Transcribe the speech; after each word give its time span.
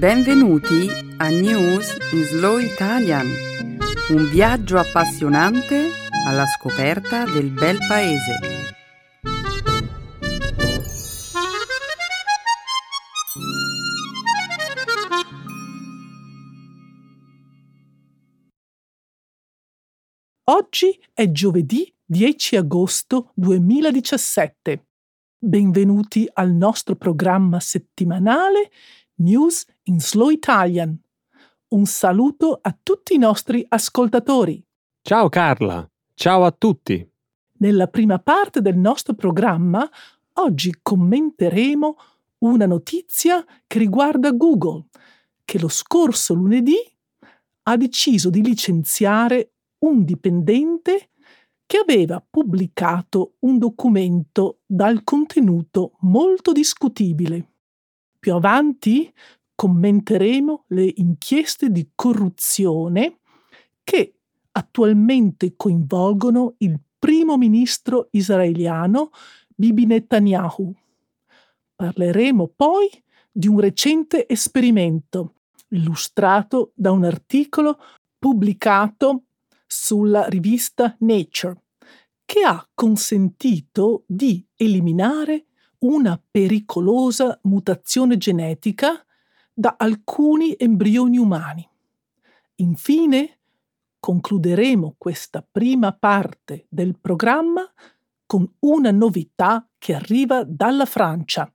Benvenuti 0.00 0.88
a 1.18 1.28
News 1.28 1.94
in 2.12 2.24
Slow 2.24 2.56
Italian, 2.56 3.26
un 4.08 4.30
viaggio 4.30 4.78
appassionante 4.78 5.90
alla 6.26 6.46
scoperta 6.46 7.26
del 7.26 7.50
bel 7.50 7.76
paese. 7.86 8.38
Oggi 20.44 20.98
è 21.12 21.30
giovedì 21.30 21.94
10 22.06 22.56
agosto 22.56 23.32
2017. 23.34 24.86
Benvenuti 25.42 26.26
al 26.32 26.52
nostro 26.52 26.96
programma 26.96 27.60
settimanale 27.60 28.70
News 29.20 29.66
in 29.84 30.00
Slow 30.00 30.30
Italian. 30.30 30.98
Un 31.68 31.84
saluto 31.84 32.58
a 32.60 32.76
tutti 32.82 33.14
i 33.14 33.18
nostri 33.18 33.64
ascoltatori. 33.68 34.64
Ciao 35.02 35.28
Carla, 35.28 35.88
ciao 36.14 36.44
a 36.44 36.50
tutti. 36.50 37.06
Nella 37.58 37.86
prima 37.88 38.18
parte 38.18 38.62
del 38.62 38.78
nostro 38.78 39.12
programma 39.12 39.86
oggi 40.34 40.78
commenteremo 40.80 41.96
una 42.38 42.64
notizia 42.64 43.44
che 43.66 43.78
riguarda 43.78 44.30
Google, 44.30 44.86
che 45.44 45.58
lo 45.58 45.68
scorso 45.68 46.32
lunedì 46.32 46.78
ha 47.64 47.76
deciso 47.76 48.30
di 48.30 48.42
licenziare 48.42 49.52
un 49.80 50.02
dipendente 50.02 51.10
che 51.66 51.76
aveva 51.76 52.24
pubblicato 52.26 53.34
un 53.40 53.58
documento 53.58 54.60
dal 54.64 55.04
contenuto 55.04 55.98
molto 56.00 56.52
discutibile. 56.52 57.49
Più 58.20 58.34
avanti 58.34 59.10
commenteremo 59.54 60.64
le 60.68 60.92
inchieste 60.96 61.70
di 61.70 61.90
corruzione 61.94 63.20
che 63.82 64.14
attualmente 64.52 65.54
coinvolgono 65.56 66.54
il 66.58 66.78
primo 66.98 67.38
ministro 67.38 68.08
israeliano 68.10 69.10
Bibi 69.48 69.86
Netanyahu. 69.86 70.74
Parleremo 71.74 72.52
poi 72.54 72.88
di 73.32 73.48
un 73.48 73.58
recente 73.58 74.28
esperimento 74.28 75.36
illustrato 75.68 76.72
da 76.74 76.90
un 76.90 77.04
articolo 77.04 77.78
pubblicato 78.18 79.24
sulla 79.66 80.26
rivista 80.26 80.94
Nature 80.98 81.62
che 82.26 82.42
ha 82.42 82.68
consentito 82.74 84.04
di 84.06 84.46
eliminare 84.56 85.46
una 85.80 86.20
pericolosa 86.30 87.38
mutazione 87.42 88.16
genetica 88.16 89.04
da 89.52 89.76
alcuni 89.78 90.54
embrioni 90.58 91.18
umani. 91.18 91.68
Infine, 92.56 93.38
concluderemo 93.98 94.94
questa 94.98 95.46
prima 95.48 95.92
parte 95.92 96.66
del 96.68 96.98
programma 96.98 97.70
con 98.26 98.50
una 98.60 98.90
novità 98.90 99.68
che 99.78 99.94
arriva 99.94 100.44
dalla 100.44 100.86
Francia, 100.86 101.52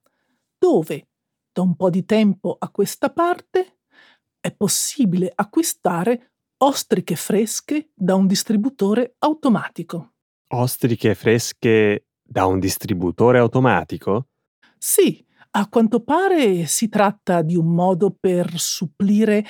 dove, 0.58 1.08
da 1.52 1.62
un 1.62 1.76
po' 1.76 1.90
di 1.90 2.06
tempo 2.06 2.56
a 2.60 2.70
questa 2.70 3.10
parte, 3.10 3.78
è 4.40 4.52
possibile 4.52 5.32
acquistare 5.34 6.32
ostriche 6.58 7.16
fresche 7.16 7.90
da 7.94 8.16
un 8.16 8.28
distributore 8.28 9.16
automatico. 9.20 10.14
Ostriche 10.50 11.16
fresche 11.16 12.05
da 12.26 12.46
un 12.46 12.60
distributore 12.60 13.38
automatico? 13.38 14.28
Sì, 14.78 15.24
a 15.52 15.68
quanto 15.70 16.02
pare 16.02 16.66
si 16.66 16.90
tratta 16.90 17.42
di 17.42 17.56
un 17.56 17.74
modo 17.74 18.16
per 18.20 18.60
supplire 18.60 19.46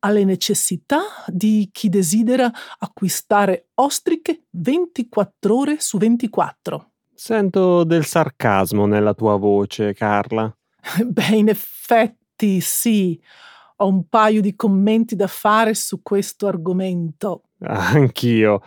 alle 0.00 0.24
necessità 0.24 1.00
di 1.26 1.68
chi 1.72 1.88
desidera 1.88 2.50
acquistare 2.78 3.68
ostriche 3.74 4.44
24 4.50 5.56
ore 5.56 5.80
su 5.80 5.98
24. 5.98 6.90
Sento 7.14 7.84
del 7.84 8.04
sarcasmo 8.04 8.84
nella 8.86 9.14
tua 9.14 9.36
voce, 9.36 9.94
Carla. 9.94 10.54
Beh, 11.02 11.34
in 11.34 11.48
effetti 11.48 12.60
sì. 12.60 13.18
Ho 13.76 13.88
un 13.88 14.08
paio 14.08 14.40
di 14.40 14.54
commenti 14.54 15.16
da 15.16 15.26
fare 15.26 15.74
su 15.74 16.02
questo 16.02 16.46
argomento. 16.46 17.42
Anch'io. 17.60 18.62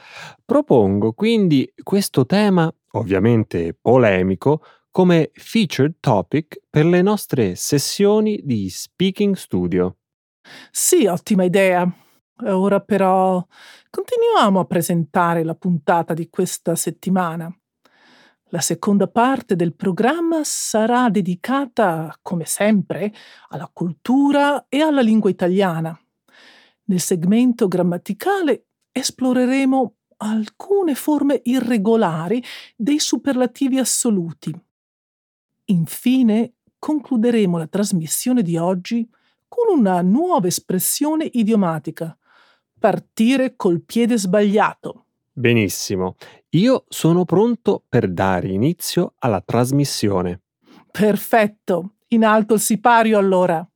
Propongo 0.46 1.14
quindi 1.14 1.72
questo 1.82 2.26
tema, 2.26 2.72
ovviamente 2.92 3.76
polemico, 3.80 4.62
come 4.92 5.32
featured 5.34 5.96
topic 6.00 6.62
per 6.70 6.86
le 6.86 7.02
nostre 7.02 7.56
sessioni 7.56 8.42
di 8.44 8.70
Speaking 8.70 9.36
Studio. 9.36 9.98
Sì, 10.72 11.06
ottima 11.06 11.44
idea. 11.44 11.92
Ora 12.46 12.80
però 12.80 13.46
continuiamo 13.90 14.60
a 14.60 14.66
presentare 14.66 15.44
la 15.44 15.56
puntata 15.56 16.14
di 16.14 16.30
questa 16.30 16.76
settimana. 16.76 17.54
La 18.52 18.62
seconda 18.62 19.08
parte 19.08 19.56
del 19.56 19.76
programma 19.76 20.42
sarà 20.44 21.10
dedicata, 21.10 22.18
come 22.24 22.46
sempre, 22.46 23.14
alla 23.50 23.70
cultura 23.72 24.66
e 24.68 24.82
alla 24.82 25.02
lingua 25.02 25.30
italiana. 25.30 25.98
Nel 26.86 27.00
segmento 27.00 27.68
grammaticale 27.68 28.66
esploreremo 28.92 29.94
alcune 30.18 30.96
forme 30.96 31.42
irregolari 31.44 32.44
dei 32.76 32.98
superlativi 32.98 33.78
assoluti. 33.78 34.52
Infine, 35.66 36.54
concluderemo 36.80 37.56
la 37.58 37.68
trasmissione 37.68 38.42
di 38.42 38.58
oggi 38.58 39.08
con 39.48 39.78
una 39.78 40.02
nuova 40.02 40.48
espressione 40.48 41.30
idiomatica. 41.32 42.18
Partire 42.80 43.56
col 43.56 43.82
piede 43.82 44.18
sbagliato. 44.18 45.06
Benissimo, 45.32 46.16
io 46.52 46.86
sono 46.90 47.26
pronto 47.26 47.84
per 47.88 48.12
dare 48.12 48.48
inizio 48.48 49.14
alla 49.20 49.42
trasmissione. 49.42 50.42
Perfetto, 50.92 51.98
in 52.10 52.26
alto 52.26 52.56
il 52.56 52.60
sipario 52.60 53.20
allora. 53.20 53.68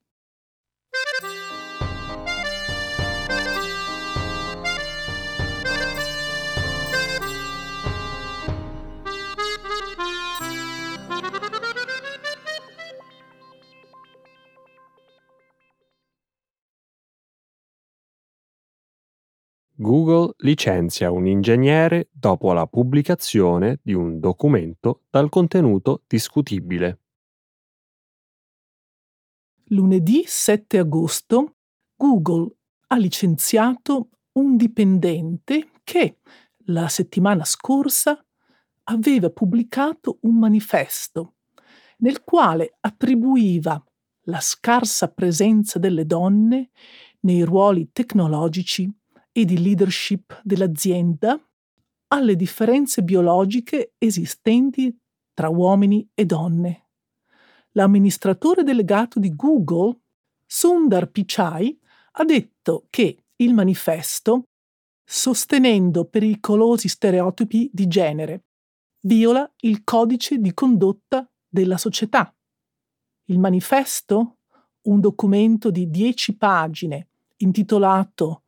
Google 19.84 20.34
licenzia 20.38 21.12
un 21.12 21.28
ingegnere 21.28 22.08
dopo 22.10 22.54
la 22.54 22.66
pubblicazione 22.68 23.80
di 23.84 23.94
un 23.94 24.22
documento 24.22 25.02
dal 25.10 25.28
contenuto 25.28 26.04
discutibile. 26.08 27.00
Lunedì 29.66 30.24
7 30.26 30.78
agosto 30.78 31.56
Google 31.98 32.56
ha 32.88 32.96
licenziato 32.96 34.08
un 34.34 34.56
dipendente 34.56 35.72
che 35.84 36.20
la 36.68 36.88
settimana 36.88 37.44
scorsa 37.44 38.26
aveva 38.84 39.30
pubblicato 39.32 40.20
un 40.22 40.40
manifesto 40.40 41.34
nel 41.98 42.24
quale 42.24 42.78
attribuiva 42.80 43.84
la 44.28 44.40
scarsa 44.40 45.10
presenza 45.10 45.78
delle 45.78 46.06
donne 46.06 46.70
nei 47.22 47.44
ruoli 47.44 47.90
tecnologici 47.92 48.90
e 49.34 49.44
di 49.44 49.62
leadership 49.62 50.40
dell'azienda 50.44 51.38
alle 52.08 52.36
differenze 52.36 53.02
biologiche 53.02 53.94
esistenti 53.98 54.96
tra 55.34 55.50
uomini 55.50 56.08
e 56.14 56.26
donne. 56.26 56.90
L'amministratore 57.72 58.64
delegato 58.64 59.20
di 59.20 59.36
Google, 59.36 60.00
Sundar 60.46 61.10
Pichai, 61.10 61.78
ha 62.12 62.24
detto 62.24 62.86
che 62.92 63.26
il 63.38 63.54
manifesto, 63.56 64.50
sostenendo 65.04 66.06
pericolosi 66.06 66.88
stereotipi 66.88 67.70
di 67.74 67.88
genere, 67.88 68.44
viola 69.02 69.52
il 69.62 69.84
codice 69.84 70.38
di 70.38 70.54
condotta 70.54 71.28
della 71.48 71.78
società. 71.78 72.34
Il 73.26 73.40
manifesto, 73.40 74.38
un 74.84 75.00
documento 75.00 75.72
di 75.72 75.90
dieci 75.90 76.38
pagine 76.38 77.08
intitolato 77.38 78.43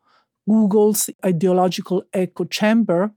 Google's 0.47 1.11
Ideological 1.23 2.05
Echo 2.11 2.45
Chamber, 2.47 3.11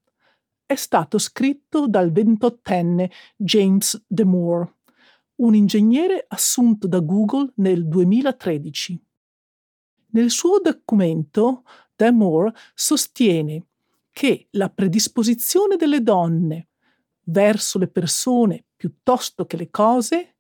è 0.65 0.75
stato 0.75 1.19
scritto 1.19 1.87
dal 1.87 2.11
ventottenne 2.11 3.11
James 3.37 4.03
Demore, 4.07 4.77
un 5.37 5.55
ingegnere 5.55 6.25
assunto 6.27 6.87
da 6.87 7.01
Google 7.01 7.53
nel 7.57 7.87
2013. 7.87 9.05
Nel 10.11 10.31
suo 10.31 10.59
documento, 10.61 11.65
Demore 11.95 12.55
sostiene 12.75 13.67
che 14.11 14.49
la 14.53 14.71
predisposizione 14.71 15.77
delle 15.77 16.03
donne 16.03 16.69
verso 17.25 17.79
le 17.79 17.89
persone 17.89 18.65
piuttosto 18.75 19.45
che 19.45 19.57
le 19.59 19.69
cose 19.69 20.37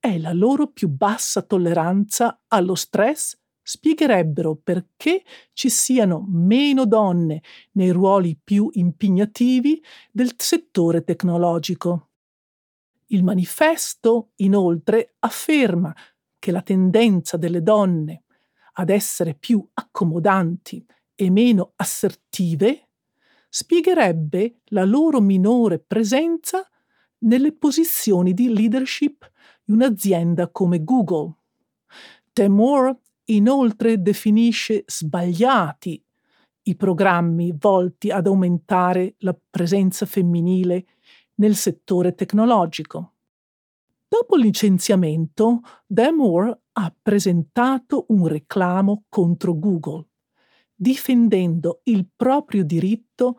e 0.00 0.18
la 0.18 0.32
loro 0.32 0.68
più 0.68 0.88
bassa 0.88 1.42
tolleranza 1.42 2.42
allo 2.48 2.74
stress 2.74 3.38
spiegherebbero 3.64 4.60
perché 4.62 5.24
ci 5.54 5.70
siano 5.70 6.24
meno 6.28 6.84
donne 6.84 7.42
nei 7.72 7.90
ruoli 7.90 8.38
più 8.42 8.68
impegnativi 8.74 9.82
del 10.12 10.34
settore 10.36 11.02
tecnologico. 11.02 12.10
Il 13.06 13.24
manifesto, 13.24 14.30
inoltre, 14.36 15.14
afferma 15.20 15.94
che 16.38 16.52
la 16.52 16.62
tendenza 16.62 17.38
delle 17.38 17.62
donne 17.62 18.24
ad 18.74 18.90
essere 18.90 19.34
più 19.34 19.66
accomodanti 19.72 20.84
e 21.14 21.30
meno 21.30 21.72
assertive 21.76 22.88
spiegherebbe 23.48 24.60
la 24.66 24.84
loro 24.84 25.20
minore 25.20 25.78
presenza 25.78 26.68
nelle 27.18 27.52
posizioni 27.52 28.34
di 28.34 28.52
leadership 28.52 29.30
di 29.64 29.72
un'azienda 29.72 30.50
come 30.50 30.82
Google. 30.84 31.34
Temur 32.32 32.98
inoltre 33.26 34.00
definisce 34.00 34.84
sbagliati 34.86 36.02
i 36.66 36.76
programmi 36.76 37.54
volti 37.58 38.10
ad 38.10 38.26
aumentare 38.26 39.14
la 39.18 39.36
presenza 39.50 40.06
femminile 40.06 40.86
nel 41.36 41.56
settore 41.56 42.14
tecnologico. 42.14 43.12
Dopo 44.08 44.36
il 44.36 44.42
licenziamento, 44.42 45.60
Damore 45.86 46.60
ha 46.72 46.94
presentato 47.02 48.06
un 48.08 48.26
reclamo 48.26 49.04
contro 49.08 49.58
Google, 49.58 50.06
difendendo 50.74 51.80
il 51.84 52.08
proprio 52.14 52.64
diritto 52.64 53.38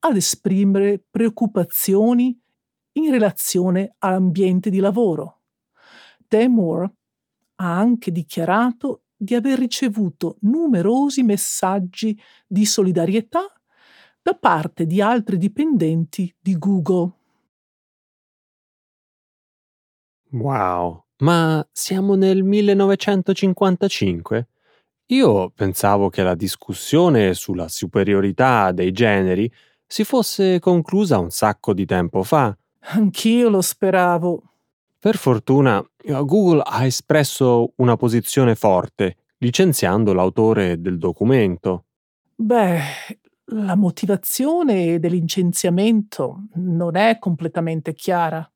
ad 0.00 0.16
esprimere 0.16 1.02
preoccupazioni 1.10 2.38
in 2.92 3.10
relazione 3.10 3.94
all'ambiente 3.98 4.70
di 4.70 4.78
lavoro. 4.78 5.42
Damore 6.26 6.92
ha 7.56 7.76
anche 7.76 8.10
dichiarato 8.10 9.02
di 9.18 9.34
aver 9.34 9.58
ricevuto 9.58 10.36
numerosi 10.42 11.22
messaggi 11.22 12.18
di 12.46 12.64
solidarietà 12.64 13.40
da 14.22 14.34
parte 14.34 14.86
di 14.86 15.02
altri 15.02 15.38
dipendenti 15.38 16.32
di 16.38 16.56
Google. 16.56 17.12
Wow, 20.32 21.04
ma 21.18 21.66
siamo 21.72 22.14
nel 22.14 22.42
1955? 22.42 24.48
Io 25.06 25.50
pensavo 25.50 26.10
che 26.10 26.22
la 26.22 26.34
discussione 26.34 27.32
sulla 27.34 27.68
superiorità 27.68 28.72
dei 28.72 28.92
generi 28.92 29.50
si 29.86 30.04
fosse 30.04 30.58
conclusa 30.60 31.18
un 31.18 31.30
sacco 31.30 31.72
di 31.72 31.86
tempo 31.86 32.22
fa. 32.22 32.54
Anch'io 32.92 33.48
lo 33.48 33.62
speravo. 33.62 34.42
Per 35.00 35.16
fortuna, 35.16 35.80
Google 35.96 36.60
ha 36.64 36.84
espresso 36.84 37.72
una 37.76 37.96
posizione 37.96 38.56
forte, 38.56 39.18
licenziando 39.38 40.12
l'autore 40.12 40.80
del 40.80 40.98
documento. 40.98 41.84
Beh, 42.34 42.80
la 43.52 43.76
motivazione 43.76 44.98
del 44.98 45.12
licenziamento 45.12 46.48
non 46.54 46.96
è 46.96 47.18
completamente 47.20 47.94
chiara. 47.94 48.50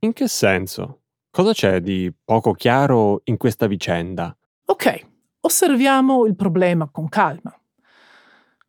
In 0.00 0.12
che 0.12 0.26
senso? 0.26 1.02
Cosa 1.30 1.52
c'è 1.52 1.80
di 1.80 2.12
poco 2.24 2.52
chiaro 2.52 3.20
in 3.24 3.36
questa 3.36 3.68
vicenda? 3.68 4.36
Ok, 4.66 5.06
osserviamo 5.40 6.26
il 6.26 6.34
problema 6.34 6.88
con 6.88 7.08
calma. 7.08 7.56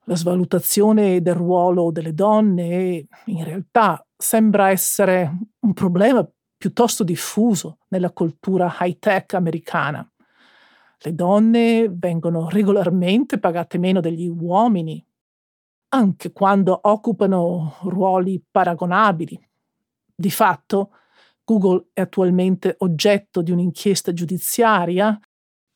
La 0.03 0.15
svalutazione 0.15 1.23
del 1.23 1.33
ruolo 1.33 1.89
delle 1.89 2.13
donne 2.13 3.07
in 3.25 3.43
realtà 3.43 4.05
sembra 4.15 4.69
essere 4.69 5.35
un 5.59 5.73
problema 5.73 6.27
piuttosto 6.65 7.03
diffuso 7.03 7.77
nella 7.89 8.09
cultura 8.09 8.75
high-tech 8.79 9.35
americana. 9.35 10.11
Le 10.97 11.13
donne 11.13 11.87
vengono 11.93 12.49
regolarmente 12.49 13.37
pagate 13.37 13.77
meno 13.77 13.99
degli 13.99 14.27
uomini, 14.27 15.05
anche 15.89 16.31
quando 16.31 16.79
occupano 16.81 17.75
ruoli 17.83 18.43
paragonabili. 18.49 19.39
Di 20.15 20.31
fatto, 20.31 20.89
Google 21.43 21.89
è 21.93 22.01
attualmente 22.01 22.73
oggetto 22.79 23.43
di 23.43 23.51
un'inchiesta 23.51 24.11
giudiziaria 24.11 25.19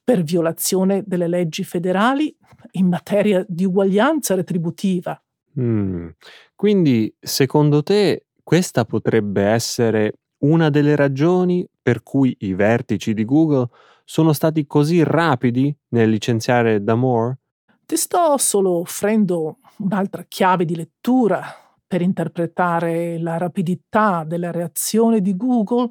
per 0.04 0.24
violazione 0.24 1.04
delle 1.06 1.28
leggi 1.28 1.64
federali 1.64 2.36
in 2.72 2.88
materia 2.88 3.46
di 3.48 3.66
uguaglianza 3.66 4.34
retributiva. 4.34 5.22
Mm. 5.60 6.10
Quindi, 6.56 7.16
secondo 7.20 7.84
te, 7.84 8.26
questa 8.42 8.86
potrebbe 8.86 9.44
essere 9.44 10.14
una 10.40 10.70
delle 10.70 10.96
ragioni 10.96 11.68
per 11.82 12.04
cui 12.04 12.36
i 12.40 12.54
vertici 12.54 13.14
di 13.14 13.26
Google 13.26 13.68
sono 14.04 14.34
stati 14.34 14.66
così 14.66 15.04
rapidi 15.04 15.76
nel 15.90 16.10
licenziare 16.10 16.84
Damore? 16.84 17.40
Ti 17.86 17.96
sto 17.96 18.38
solo 18.38 18.80
offrendo 18.80 19.58
un'altra 19.78 20.24
chiave 20.28 20.66
di 20.66 20.76
lettura 20.76 21.44
per 21.88 22.02
interpretare 22.02 23.18
la 23.18 23.38
rapidità 23.38 24.24
della 24.24 24.52
reazione 24.52 25.22
di 25.22 25.36
Google 25.36 25.90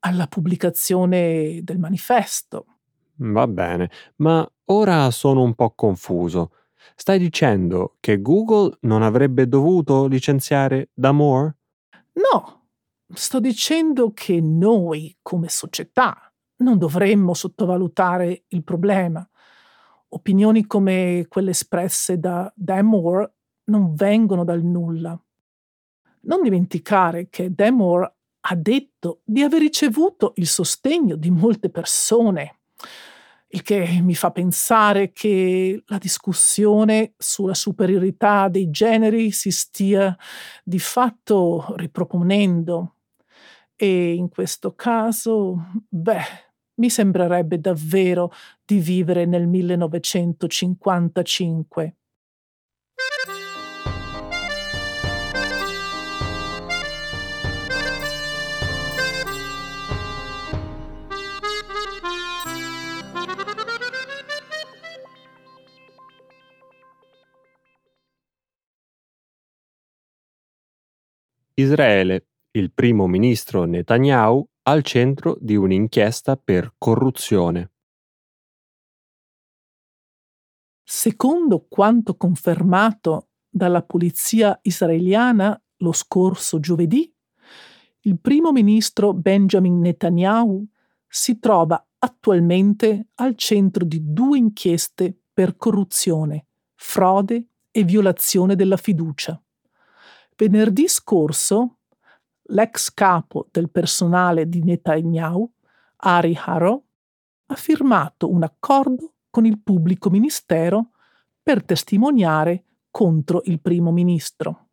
alla 0.00 0.26
pubblicazione 0.26 1.60
del 1.62 1.78
manifesto. 1.78 2.64
Va 3.16 3.46
bene, 3.46 3.90
ma 4.16 4.48
ora 4.66 5.10
sono 5.10 5.42
un 5.42 5.54
po' 5.54 5.72
confuso. 5.74 6.52
Stai 6.94 7.18
dicendo 7.18 7.96
che 8.00 8.22
Google 8.22 8.78
non 8.80 9.02
avrebbe 9.02 9.46
dovuto 9.46 10.06
licenziare 10.06 10.88
Damore? 10.94 11.56
No, 12.12 12.65
sto 13.14 13.40
dicendo 13.40 14.12
che 14.12 14.40
noi, 14.40 15.16
come 15.22 15.48
società, 15.48 16.32
non 16.58 16.78
dovremmo 16.78 17.34
sottovalutare 17.34 18.44
il 18.48 18.64
problema. 18.64 19.28
Opinioni 20.08 20.66
come 20.66 21.26
quelle 21.28 21.50
espresse 21.50 22.18
da 22.18 22.50
Damore 22.54 23.34
non 23.64 23.94
vengono 23.94 24.44
dal 24.44 24.62
nulla. 24.62 25.20
Non 26.22 26.42
dimenticare 26.42 27.28
che 27.28 27.54
Demore 27.54 28.14
ha 28.48 28.54
detto 28.54 29.20
di 29.24 29.42
aver 29.42 29.60
ricevuto 29.60 30.32
il 30.36 30.46
sostegno 30.46 31.16
di 31.16 31.30
molte 31.30 31.68
persone, 31.68 32.60
il 33.48 33.62
che 33.62 34.00
mi 34.02 34.14
fa 34.14 34.30
pensare 34.30 35.12
che 35.12 35.82
la 35.86 35.98
discussione 35.98 37.14
sulla 37.16 37.54
superiorità 37.54 38.48
dei 38.48 38.70
generi 38.70 39.30
si 39.30 39.50
stia 39.50 40.16
di 40.62 40.78
fatto 40.78 41.74
riproponendo. 41.76 42.95
E 43.78 44.14
in 44.14 44.30
questo 44.30 44.74
caso, 44.74 45.54
beh, 45.88 46.22
mi 46.80 46.88
sembrerebbe 46.88 47.60
davvero 47.60 48.32
di 48.64 48.78
vivere 48.78 49.26
nel 49.26 49.46
1955. 49.46 51.96
Israele, 71.58 72.26
il 72.56 72.72
primo 72.72 73.06
ministro 73.06 73.64
Netanyahu 73.64 74.48
al 74.62 74.82
centro 74.82 75.36
di 75.38 75.56
un'inchiesta 75.56 76.38
per 76.38 76.72
corruzione. 76.78 77.72
Secondo 80.82 81.66
quanto 81.68 82.16
confermato 82.16 83.28
dalla 83.46 83.82
polizia 83.82 84.58
israeliana 84.62 85.60
lo 85.78 85.92
scorso 85.92 86.58
giovedì, 86.58 87.12
il 88.00 88.18
primo 88.18 88.52
ministro 88.52 89.12
Benjamin 89.12 89.78
Netanyahu 89.80 90.66
si 91.06 91.38
trova 91.38 91.86
attualmente 91.98 93.08
al 93.16 93.34
centro 93.36 93.84
di 93.84 94.00
due 94.02 94.38
inchieste 94.38 95.14
per 95.30 95.56
corruzione, 95.56 96.46
frode 96.74 97.48
e 97.70 97.84
violazione 97.84 98.56
della 98.56 98.78
fiducia. 98.78 99.38
Venerdì 100.36 100.88
scorso 100.88 101.75
l'ex 102.48 102.92
capo 102.92 103.48
del 103.50 103.70
personale 103.70 104.48
di 104.48 104.62
Netanyahu, 104.62 105.50
Ari 105.96 106.38
Haro, 106.44 106.84
ha 107.46 107.54
firmato 107.54 108.30
un 108.30 108.42
accordo 108.42 109.14
con 109.30 109.46
il 109.46 109.60
pubblico 109.60 110.10
ministero 110.10 110.90
per 111.42 111.64
testimoniare 111.64 112.64
contro 112.90 113.42
il 113.44 113.60
primo 113.60 113.92
ministro. 113.92 114.68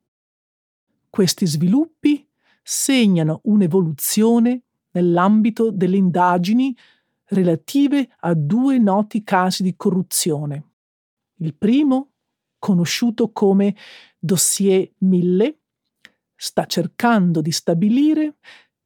Questi 1.09 1.45
sviluppi 1.45 2.27
segnano 2.63 3.41
un'evoluzione 3.43 4.63
nell'ambito 4.91 5.69
delle 5.69 5.97
indagini 5.97 6.75
relative 7.25 8.09
a 8.21 8.33
due 8.33 8.77
noti 8.77 9.23
casi 9.23 9.63
di 9.63 9.75
corruzione. 9.75 10.71
Il 11.37 11.55
primo 11.55 12.11
conosciuto 12.57 13.31
come 13.31 13.75
Dossier 14.17 14.89
1000, 14.99 15.59
sta 16.43 16.65
cercando 16.65 17.39
di 17.39 17.53
stabilire 17.53 18.35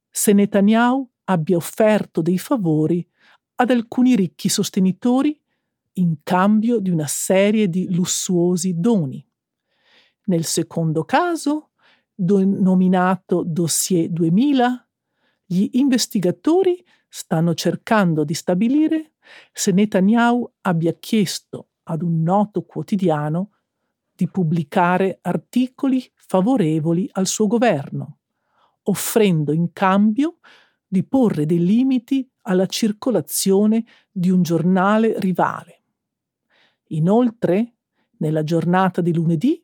se 0.08 0.32
Netanyahu 0.32 1.10
abbia 1.24 1.56
offerto 1.56 2.22
dei 2.22 2.38
favori 2.38 3.04
ad 3.56 3.70
alcuni 3.70 4.14
ricchi 4.14 4.48
sostenitori 4.48 5.36
in 5.94 6.18
cambio 6.22 6.78
di 6.78 6.90
una 6.90 7.08
serie 7.08 7.68
di 7.68 7.92
lussuosi 7.92 8.78
doni. 8.78 9.26
Nel 10.26 10.44
secondo 10.44 11.02
caso, 11.04 11.70
denominato 12.14 13.42
Dossier 13.44 14.08
2000, 14.08 14.88
gli 15.44 15.68
investigatori 15.72 16.80
stanno 17.08 17.54
cercando 17.54 18.22
di 18.22 18.34
stabilire 18.34 19.14
se 19.52 19.72
Netanyahu 19.72 20.48
abbia 20.60 20.92
chiesto 20.92 21.70
ad 21.82 22.02
un 22.02 22.22
noto 22.22 22.62
quotidiano 22.62 23.50
di 24.14 24.28
pubblicare 24.28 25.18
articoli 25.22 26.08
favorevoli 26.28 27.08
al 27.12 27.26
suo 27.26 27.46
governo, 27.46 28.18
offrendo 28.82 29.52
in 29.52 29.72
cambio 29.72 30.38
di 30.86 31.02
porre 31.04 31.46
dei 31.46 31.64
limiti 31.64 32.30
alla 32.42 32.66
circolazione 32.66 33.84
di 34.10 34.30
un 34.30 34.42
giornale 34.42 35.18
rivale. 35.18 35.82
Inoltre, 36.88 37.76
nella 38.18 38.44
giornata 38.44 39.00
di 39.00 39.14
lunedì, 39.14 39.62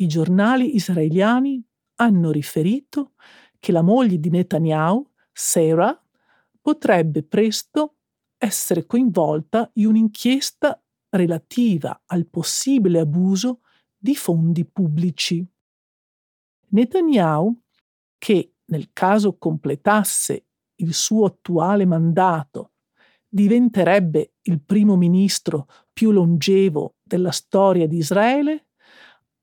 i 0.00 0.06
giornali 0.06 0.74
israeliani 0.74 1.64
hanno 1.96 2.30
riferito 2.30 3.12
che 3.58 3.72
la 3.72 3.82
moglie 3.82 4.18
di 4.18 4.30
Netanyahu, 4.30 5.08
Sarah, 5.32 6.00
potrebbe 6.60 7.22
presto 7.22 7.98
essere 8.36 8.84
coinvolta 8.84 9.70
in 9.74 9.86
un'inchiesta 9.86 10.80
relativa 11.10 12.02
al 12.06 12.26
possibile 12.26 13.00
abuso 13.00 13.60
di 13.96 14.14
fondi 14.14 14.64
pubblici. 14.64 15.46
Netanyahu, 16.70 17.56
che 18.18 18.54
nel 18.66 18.90
caso 18.92 19.36
completasse 19.38 20.46
il 20.76 20.94
suo 20.94 21.26
attuale 21.26 21.84
mandato, 21.86 22.72
diventerebbe 23.28 24.34
il 24.42 24.60
primo 24.62 24.96
ministro 24.96 25.66
più 25.92 26.10
longevo 26.10 26.96
della 27.02 27.30
storia 27.30 27.86
di 27.86 27.96
Israele, 27.98 28.68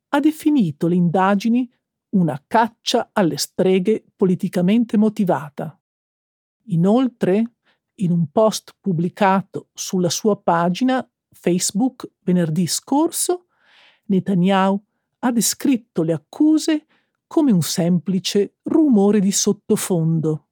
ha 0.10 0.20
definito 0.20 0.88
le 0.88 0.96
indagini 0.96 1.70
una 2.16 2.42
caccia 2.48 3.10
alle 3.12 3.38
streghe 3.38 4.06
politicamente 4.16 4.98
motivata. 4.98 5.78
Inoltre, 6.68 7.56
in 7.96 8.12
un 8.12 8.32
post 8.32 8.76
pubblicato 8.80 9.70
sulla 9.74 10.10
sua 10.10 10.38
pagina 10.38 11.08
Facebook 11.32 12.10
venerdì 12.22 12.68
scorso, 12.68 13.48
Netanyahu 14.06 14.82
ha 15.20 15.32
descritto 15.32 16.04
le 16.04 16.14
accuse 16.14 16.86
come 17.28 17.52
un 17.52 17.62
semplice 17.62 18.56
rumore 18.64 19.20
di 19.20 19.32
sottofondo. 19.32 20.48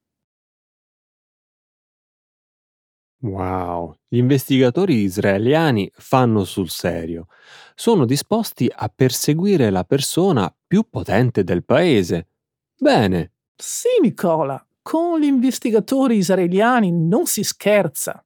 Wow, 3.24 3.96
gli 4.10 4.18
investigatori 4.18 4.96
israeliani 4.96 5.90
fanno 5.94 6.44
sul 6.44 6.70
serio. 6.70 7.28
Sono 7.74 8.06
disposti 8.06 8.70
a 8.74 8.92
perseguire 8.94 9.70
la 9.70 9.86
persona 9.86 10.54
più 10.68 10.90
potente 10.90 11.46
del 11.46 11.64
paese. 11.64 12.28
Bene. 12.78 13.32
Sì, 13.56 13.88
Nicola, 14.02 14.62
con 14.82 15.22
gli 15.22 15.26
investigatori 15.26 16.18
israeliani 16.18 16.92
non 16.92 17.26
si 17.26 17.44
scherza. 17.44 18.26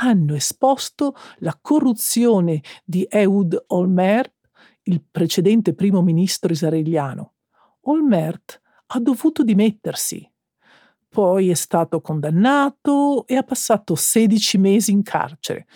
Hanno 0.00 0.34
esposto 0.34 1.14
la 1.38 1.56
corruzione 1.60 2.60
di 2.84 3.06
Ehud 3.08 3.66
Olmert, 3.68 4.32
il 4.82 5.00
precedente 5.08 5.74
primo 5.74 6.02
ministro 6.02 6.50
israeliano. 6.50 7.33
Olmert 7.84 8.60
ha 8.86 9.00
dovuto 9.00 9.42
dimettersi 9.42 10.28
poi 11.14 11.48
è 11.48 11.54
stato 11.54 12.00
condannato 12.00 13.24
e 13.28 13.36
ha 13.36 13.44
passato 13.44 13.94
16 13.94 14.58
mesi 14.58 14.90
in 14.90 15.04
carcere. 15.04 15.66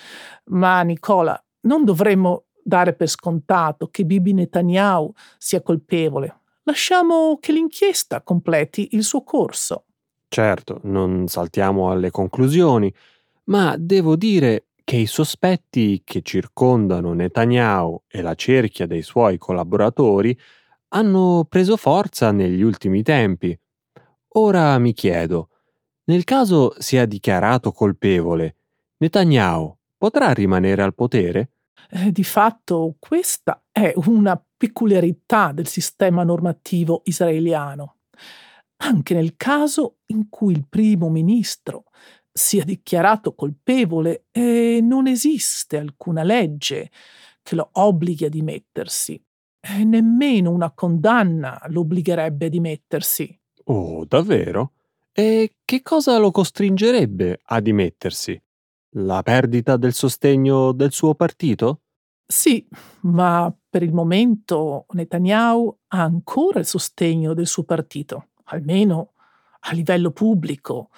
Ma 0.47 0.83
Nicola, 0.83 1.41
non 1.61 1.85
dovremmo 1.85 2.47
dare 2.61 2.93
per 2.93 3.09
scontato 3.09 3.87
che 3.87 4.05
Bibi 4.05 4.33
Netanyahu 4.33 5.13
sia 5.39 5.63
colpevole. 5.63 6.41
Lasciamo 6.65 7.39
che 7.41 7.53
l'inchiesta 7.53 8.21
completi 8.23 8.89
il 8.97 9.05
suo 9.05 9.23
corso. 9.23 9.85
Certo, 10.27 10.81
non 10.83 11.29
saltiamo 11.29 11.93
alle 11.93 12.11
conclusioni, 12.11 12.93
ma 13.45 13.77
devo 13.79 14.17
dire 14.17 14.65
che 14.83 14.97
i 14.97 15.07
sospetti 15.07 16.03
che 16.03 16.23
circondano 16.23 17.13
Netanyahu 17.13 18.03
e 18.09 18.23
la 18.23 18.35
cerchia 18.35 18.87
dei 18.87 19.03
suoi 19.03 19.39
collaboratori 19.39 20.37
hanno 20.89 21.47
preso 21.49 21.77
forza 21.77 22.31
negli 22.33 22.63
ultimi 22.63 23.03
tempi. 23.03 23.59
Ora 24.33 24.79
mi 24.79 24.93
chiedo, 24.93 25.51
nel 26.05 26.25
caso 26.25 26.75
sia 26.79 27.07
dichiarato 27.07 27.73
colpevole, 27.73 28.57
Netanyahu 28.99 29.77
potrà 29.97 30.33
rimanere 30.33 30.83
al 30.83 30.95
potere? 30.95 31.51
Eh, 31.91 32.13
di 32.13 32.25
fatto 32.25 32.97
questa 32.99 33.63
è 33.71 33.93
una 34.07 34.43
peculiarità 34.57 35.53
del 35.53 35.67
sistema 35.67 36.23
normativo 36.25 37.03
israeliano. 37.05 37.97
Anche 38.81 39.15
nel 39.15 39.37
caso 39.37 39.99
in 40.07 40.29
cui 40.29 40.53
il 40.53 40.67
primo 40.69 41.09
ministro 41.11 41.85
sia 42.33 42.65
dichiarato 42.65 43.35
colpevole 43.35 44.27
e 44.31 44.81
non 44.83 45.07
esiste 45.07 45.77
alcuna 45.77 46.23
legge 46.23 46.91
che 47.43 47.55
lo 47.55 47.69
obblighi 47.73 48.27
a 48.27 48.29
dimettersi. 48.29 49.21
E 49.61 49.85
nemmeno 49.85 50.51
una 50.51 50.71
condanna 50.71 51.61
lo 51.69 51.81
obbligherebbe 51.81 52.47
a 52.47 52.49
dimettersi. 52.49 53.39
Oh, 53.65 54.05
davvero? 54.05 54.73
E 55.13 55.57
che 55.65 55.83
cosa 55.83 56.17
lo 56.19 56.31
costringerebbe 56.31 57.41
a 57.43 57.61
dimettersi? 57.61 58.41
La 58.93 59.23
perdita 59.23 59.77
del 59.77 59.93
sostegno 59.93 60.73
del 60.73 60.93
suo 60.93 61.15
partito? 61.15 61.81
Sì, 62.25 62.67
ma 63.01 63.53
per 63.69 63.83
il 63.83 63.93
momento 63.93 64.87
Netanyahu 64.91 65.77
ha 65.89 66.03
ancora 66.03 66.61
il 66.61 66.67
sostegno 66.67 67.35
del 67.35 67.47
suo 67.47 67.65
partito, 67.65 68.29
almeno 68.45 69.13
a 69.61 69.73
livello 69.73 70.11
pubblico. 70.11 70.91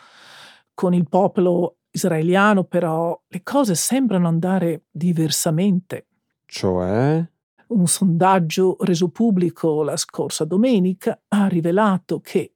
Con 0.74 0.92
il 0.92 1.08
popolo 1.08 1.78
israeliano 1.90 2.64
però 2.64 3.20
le 3.26 3.42
cose 3.42 3.74
sembrano 3.74 4.28
andare 4.28 4.84
diversamente. 4.90 6.06
Cioè? 6.46 7.24
Un 7.70 7.86
sondaggio 7.86 8.76
reso 8.80 9.10
pubblico 9.10 9.84
la 9.84 9.96
scorsa 9.96 10.44
domenica 10.44 11.22
ha 11.28 11.46
rivelato 11.46 12.18
che 12.18 12.54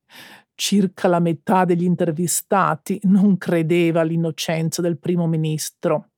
circa 0.57 1.07
la 1.07 1.21
metà 1.21 1.65
degli 1.65 1.85
intervistati 1.85 2.99
non 3.05 3.39
credeva 3.39 4.01
all'innocenza 4.01 4.83
del 4.83 4.99
primo 4.99 5.29
ministro, 5.29 6.11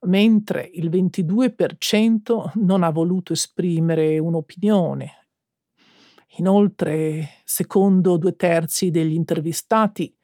mentre 0.00 0.68
il 0.74 0.90
22% 0.90 2.50
non 2.56 2.82
ha 2.82 2.90
voluto 2.90 3.32
esprimere 3.32 4.18
un'opinione. 4.18 5.10
Inoltre, 6.36 7.40
secondo 7.44 8.18
due 8.18 8.36
terzi 8.36 8.90
degli 8.90 9.14
intervistati, 9.14 10.14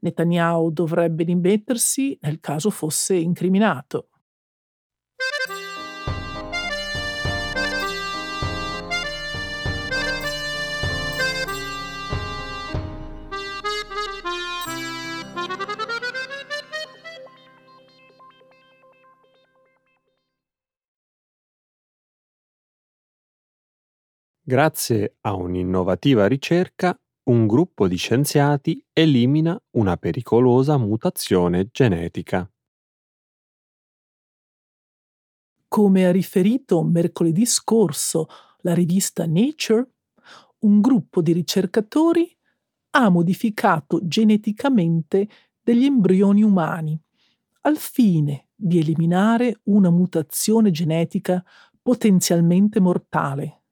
Netanyahu 0.00 0.72
dovrebbe 0.72 1.22
dimettersi 1.22 2.18
nel 2.22 2.40
caso 2.40 2.70
fosse 2.70 3.14
incriminato. 3.14 4.08
Grazie 24.46 25.16
a 25.22 25.32
un'innovativa 25.34 26.26
ricerca, 26.26 26.94
un 27.30 27.46
gruppo 27.46 27.88
di 27.88 27.96
scienziati 27.96 28.84
elimina 28.92 29.58
una 29.78 29.96
pericolosa 29.96 30.76
mutazione 30.76 31.68
genetica. 31.72 32.46
Come 35.66 36.06
ha 36.06 36.10
riferito 36.10 36.82
mercoledì 36.82 37.46
scorso 37.46 38.26
la 38.60 38.74
rivista 38.74 39.24
Nature, 39.24 39.92
un 40.60 40.82
gruppo 40.82 41.22
di 41.22 41.32
ricercatori 41.32 42.30
ha 42.90 43.08
modificato 43.08 44.00
geneticamente 44.06 45.26
degli 45.62 45.84
embrioni 45.84 46.42
umani 46.42 47.00
al 47.62 47.78
fine 47.78 48.48
di 48.54 48.78
eliminare 48.78 49.60
una 49.64 49.88
mutazione 49.88 50.70
genetica 50.70 51.42
potenzialmente 51.80 52.78
mortale 52.78 53.63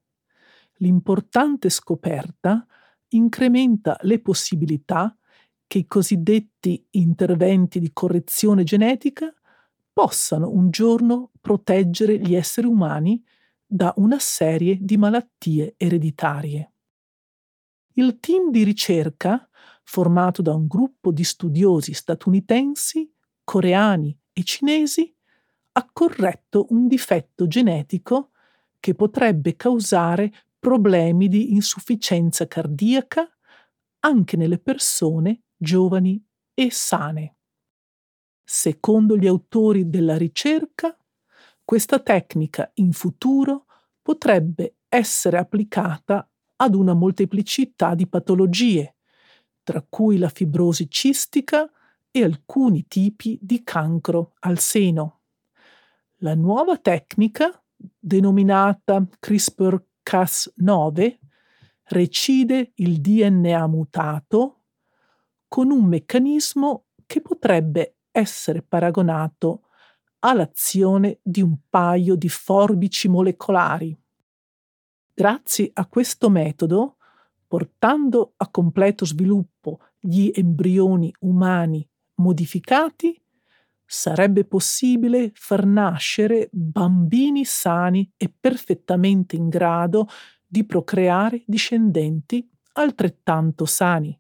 l'importante 0.83 1.71
scoperta 1.71 2.67
incrementa 3.09 3.97
le 4.03 4.21
possibilità 4.21 5.17
che 5.67 5.79
i 5.79 5.87
cosiddetti 5.87 6.87
interventi 6.91 7.81
di 7.81 7.93
correzione 7.93 8.65
genetica 8.65 9.33
possano 9.93 10.51
un 10.51 10.71
giorno 10.71 11.31
proteggere 11.41 12.19
gli 12.19 12.35
esseri 12.35 12.67
umani 12.67 13.23
da 13.65 13.93
una 13.97 14.19
serie 14.19 14.77
di 14.81 14.97
malattie 14.97 15.75
ereditarie. 15.77 16.73
Il 17.95 18.19
team 18.21 18.51
di 18.51 18.65
ricerca 18.65 19.49
formato 19.85 20.43
da 20.43 20.55
un 20.55 20.67
gruppo 20.67 21.13
di 21.13 21.25
studiosi 21.25 21.93
statunitensi, 21.93 23.11
coreani 23.45 24.19
e 24.33 24.43
cinesi, 24.45 25.15
ha 25.73 25.89
corretto 25.91 26.67
un 26.71 26.87
difetto 26.87 27.47
genetico 27.47 28.31
che 28.81 28.95
potrebbe 28.95 29.57
causare 29.57 30.33
problemi 30.63 31.27
di 31.27 31.55
insufficienza 31.55 32.47
cardiaca 32.47 33.29
anche 34.05 34.37
nelle 34.37 34.61
persone 34.61 35.43
giovani 35.57 36.25
e 36.55 36.71
sane. 36.71 37.37
Secondo 38.45 39.17
gli 39.17 39.27
autori 39.27 39.91
della 39.91 40.17
ricerca, 40.17 40.97
questa 41.65 41.99
tecnica 41.99 42.71
in 42.75 42.93
futuro 42.93 43.67
potrebbe 44.01 44.77
essere 44.89 45.39
applicata 45.39 46.31
ad 46.55 46.75
una 46.77 46.95
molteplicità 46.95 47.97
di 47.97 48.07
patologie, 48.07 48.95
tra 49.65 49.85
cui 49.89 50.17
la 50.17 50.29
fibrosi 50.29 50.89
cistica 50.89 51.69
e 52.09 52.23
alcuni 52.23 52.87
tipi 52.87 53.37
di 53.43 53.65
cancro 53.65 54.35
al 54.41 54.61
seno. 54.61 55.23
La 56.19 56.37
nuova 56.37 56.79
tecnica, 56.79 57.51
denominata 57.99 59.05
CRISPR-Cas9, 60.03 61.19
recide 61.85 62.73
il 62.77 63.01
DNA 63.01 63.67
mutato 63.67 64.65
con 65.49 65.71
un 65.71 65.85
meccanismo 65.85 66.87
che 67.07 67.21
potrebbe 67.21 67.97
essere 68.11 68.63
paragonato 68.63 69.69
all'azione 70.21 71.19
di 71.23 71.43
un 71.43 71.57
paio 71.69 72.15
di 72.15 72.29
forbici 72.29 73.09
molecolari. 73.09 73.97
Grazie 75.15 75.71
a 75.75 75.87
questo 75.87 76.31
metodo, 76.31 76.97
portando 77.47 78.33
a 78.37 78.49
completo 78.49 79.05
sviluppo 79.05 79.81
gli 79.99 80.31
embrioni 80.33 81.13
umani 81.21 81.87
modificati, 82.15 83.22
sarebbe 83.93 84.47
possibile 84.47 85.33
far 85.35 85.67
nascere 85.67 86.49
bambini 86.51 87.45
sani 87.45 88.11
e 88.17 88.33
perfettamente 88.41 89.37
in 89.37 89.51
grado 89.51 90.09
di 90.47 90.65
procreare 90.65 91.43
discendenti 91.47 92.49
altrettanto 92.73 93.67
sani. 93.67 94.19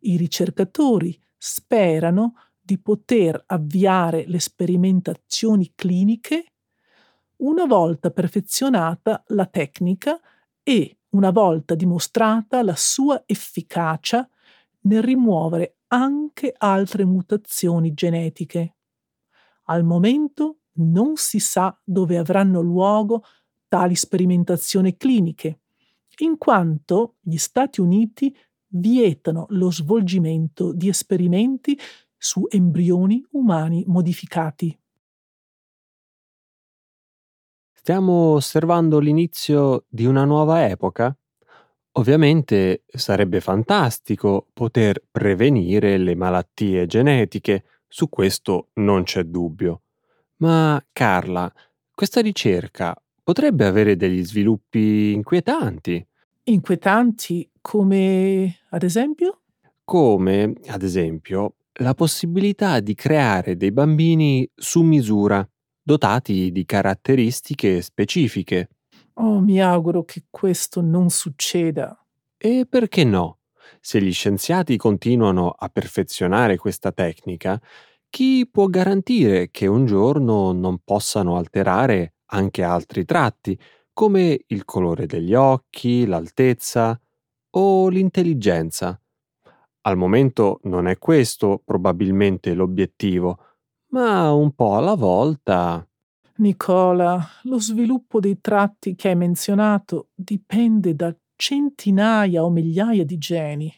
I 0.00 0.16
ricercatori 0.16 1.16
sperano 1.38 2.34
di 2.60 2.76
poter 2.80 3.40
avviare 3.46 4.24
le 4.26 4.40
sperimentazioni 4.40 5.70
cliniche 5.76 6.46
una 7.36 7.66
volta 7.66 8.10
perfezionata 8.10 9.22
la 9.28 9.46
tecnica 9.46 10.18
e 10.60 10.98
una 11.10 11.30
volta 11.30 11.76
dimostrata 11.76 12.64
la 12.64 12.74
sua 12.74 13.22
efficacia 13.26 14.28
nel 14.80 15.04
rimuovere 15.04 15.76
anche 15.92 16.54
altre 16.56 17.04
mutazioni 17.04 17.92
genetiche. 17.92 18.76
Al 19.64 19.84
momento 19.84 20.60
non 20.74 21.16
si 21.16 21.38
sa 21.38 21.78
dove 21.84 22.16
avranno 22.16 22.60
luogo 22.60 23.22
tali 23.68 23.94
sperimentazioni 23.94 24.96
cliniche, 24.96 25.60
in 26.18 26.38
quanto 26.38 27.16
gli 27.20 27.36
Stati 27.36 27.80
Uniti 27.80 28.34
vietano 28.74 29.46
lo 29.50 29.70
svolgimento 29.70 30.72
di 30.72 30.88
esperimenti 30.88 31.78
su 32.16 32.46
embrioni 32.48 33.24
umani 33.32 33.84
modificati. 33.86 34.76
Stiamo 37.74 38.32
osservando 38.32 38.98
l'inizio 38.98 39.84
di 39.90 40.06
una 40.06 40.24
nuova 40.24 40.66
epoca? 40.70 41.14
Ovviamente 41.96 42.84
sarebbe 42.86 43.40
fantastico 43.40 44.48
poter 44.52 45.04
prevenire 45.10 45.98
le 45.98 46.14
malattie 46.14 46.86
genetiche, 46.86 47.64
su 47.86 48.08
questo 48.08 48.70
non 48.74 49.02
c'è 49.02 49.24
dubbio. 49.24 49.82
Ma 50.36 50.82
Carla, 50.90 51.52
questa 51.94 52.22
ricerca 52.22 52.96
potrebbe 53.22 53.66
avere 53.66 53.96
degli 53.96 54.24
sviluppi 54.24 55.12
inquietanti. 55.12 56.04
Inquietanti 56.44 57.50
come 57.60 58.60
ad 58.70 58.82
esempio? 58.82 59.42
Come, 59.84 60.54
ad 60.66 60.82
esempio, 60.82 61.56
la 61.74 61.94
possibilità 61.94 62.80
di 62.80 62.94
creare 62.94 63.56
dei 63.56 63.70
bambini 63.70 64.48
su 64.54 64.82
misura, 64.82 65.46
dotati 65.82 66.50
di 66.50 66.64
caratteristiche 66.64 67.82
specifiche. 67.82 68.68
Oh, 69.14 69.40
mi 69.40 69.60
auguro 69.60 70.04
che 70.04 70.24
questo 70.30 70.80
non 70.80 71.10
succeda. 71.10 71.96
E 72.38 72.66
perché 72.68 73.04
no? 73.04 73.38
Se 73.80 74.00
gli 74.00 74.12
scienziati 74.12 74.76
continuano 74.76 75.50
a 75.50 75.68
perfezionare 75.68 76.56
questa 76.56 76.92
tecnica, 76.92 77.60
chi 78.08 78.48
può 78.50 78.66
garantire 78.66 79.50
che 79.50 79.66
un 79.66 79.86
giorno 79.86 80.52
non 80.52 80.78
possano 80.84 81.36
alterare 81.36 82.14
anche 82.26 82.62
altri 82.62 83.04
tratti, 83.04 83.58
come 83.92 84.44
il 84.46 84.64
colore 84.64 85.06
degli 85.06 85.34
occhi, 85.34 86.06
l'altezza 86.06 86.98
o 87.50 87.88
l'intelligenza? 87.88 88.98
Al 89.82 89.96
momento 89.96 90.60
non 90.64 90.86
è 90.86 90.98
questo 90.98 91.60
probabilmente 91.64 92.54
l'obiettivo, 92.54 93.38
ma 93.92 94.32
un 94.32 94.52
po' 94.54 94.76
alla 94.76 94.94
volta 94.94 95.86
Nicola, 96.42 97.24
lo 97.44 97.60
sviluppo 97.60 98.18
dei 98.18 98.40
tratti 98.40 98.96
che 98.96 99.08
hai 99.08 99.16
menzionato 99.16 100.08
dipende 100.12 100.94
da 100.96 101.14
centinaia 101.36 102.44
o 102.44 102.50
migliaia 102.50 103.04
di 103.04 103.16
geni. 103.16 103.72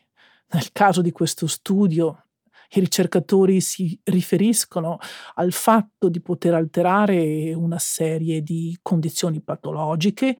Nel 0.53 0.72
caso 0.72 1.03
di 1.03 1.12
questo 1.12 1.46
studio, 1.46 2.24
i 2.70 2.81
ricercatori 2.81 3.61
si 3.61 4.00
riferiscono 4.05 4.98
al 5.35 5.53
fatto 5.53 6.09
di 6.09 6.22
poter 6.22 6.55
alterare 6.55 7.53
una 7.53 7.79
serie 7.79 8.42
di 8.42 8.77
condizioni 8.81 9.42
patologiche 9.42 10.38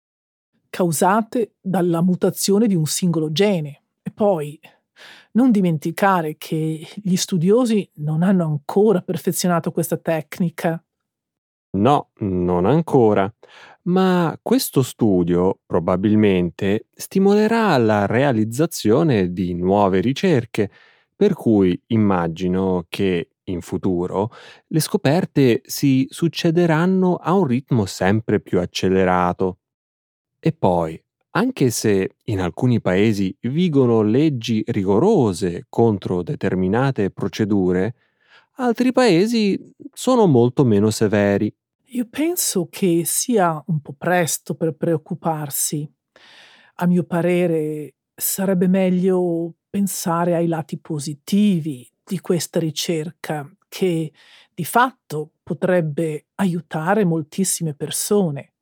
causate 0.70 1.56
dalla 1.60 2.00
mutazione 2.00 2.66
di 2.66 2.74
un 2.74 2.87
singolo 2.87 3.32
gene. 3.32 3.82
E 4.02 4.10
poi 4.10 4.58
non 5.32 5.50
dimenticare 5.50 6.37
che 6.38 6.88
gli 6.94 7.16
studiosi 7.16 7.88
non 7.96 8.22
hanno 8.22 8.46
ancora 8.46 9.02
perfezionato 9.02 9.72
questa 9.72 9.98
tecnica 9.98 10.82
No, 11.76 12.10
non 12.18 12.66
ancora. 12.66 13.32
Ma 13.84 14.38
questo 14.40 14.82
studio 14.82 15.58
probabilmente 15.66 16.87
stimolerà 16.94 17.76
la 17.78 18.06
realizzazione 18.06 19.32
di 19.32 19.54
nuove 19.54 20.00
ricerche, 20.00 20.70
per 21.16 21.34
cui 21.34 21.78
immagino 21.88 22.87
che 22.88 23.30
in 23.44 23.60
futuro 23.60 24.30
le 24.68 24.80
scoperte 24.80 25.62
si 25.64 26.06
succederanno 26.08 27.16
a 27.16 27.34
un 27.34 27.44
ritmo 27.46 27.87
sempre 27.87 28.40
più 28.40 28.60
accelerato. 28.60 29.58
E 30.40 30.52
poi, 30.52 31.00
anche 31.32 31.70
se 31.70 32.16
in 32.24 32.40
alcuni 32.40 32.80
paesi 32.80 33.37
vigono 33.42 34.02
leggi 34.02 34.62
rigorose 34.68 35.66
contro 35.68 36.22
determinate 36.22 37.10
procedure, 37.10 37.94
altri 38.56 38.92
paesi 38.92 39.58
sono 39.92 40.26
molto 40.26 40.64
meno 40.64 40.90
severi. 40.90 41.52
Io 41.94 42.09
penso 42.11 42.66
che 42.68 43.04
sia 43.04 43.62
un 43.68 43.80
po' 43.80 43.94
presto 43.96 44.57
per 44.57 44.74
preoccuparsi. 44.74 45.88
A 46.76 46.87
mio 46.87 47.04
parere 47.04 47.94
sarebbe 48.12 48.66
meglio 48.66 49.54
pensare 49.70 50.35
ai 50.35 50.48
lati 50.48 50.76
positivi 50.80 51.88
di 52.02 52.18
questa 52.18 52.59
ricerca 52.59 53.48
che 53.68 54.12
di 54.52 54.64
fatto 54.64 55.35
potrebbe 55.40 56.26
aiutare 56.35 57.04
moltissime 57.04 57.74
persone. 57.74 58.54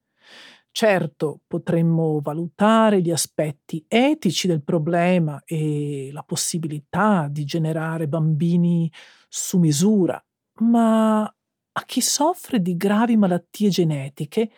Certo, 0.70 1.40
potremmo 1.46 2.20
valutare 2.20 3.00
gli 3.00 3.10
aspetti 3.10 3.82
etici 3.88 4.46
del 4.46 4.62
problema 4.62 5.42
e 5.46 6.10
la 6.12 6.22
possibilità 6.22 7.28
di 7.30 7.44
generare 7.46 8.08
bambini 8.08 8.92
su 9.26 9.58
misura, 9.58 10.22
ma 10.60 11.34
a 11.72 11.84
chi 11.84 12.00
soffre 12.00 12.60
di 12.60 12.76
gravi 12.76 13.16
malattie 13.16 13.70
genetiche, 13.70 14.50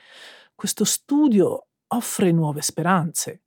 questo 0.55 0.85
studio 0.85 1.68
offre 1.88 2.33
nuove 2.33 2.61
speranze. 2.61 3.42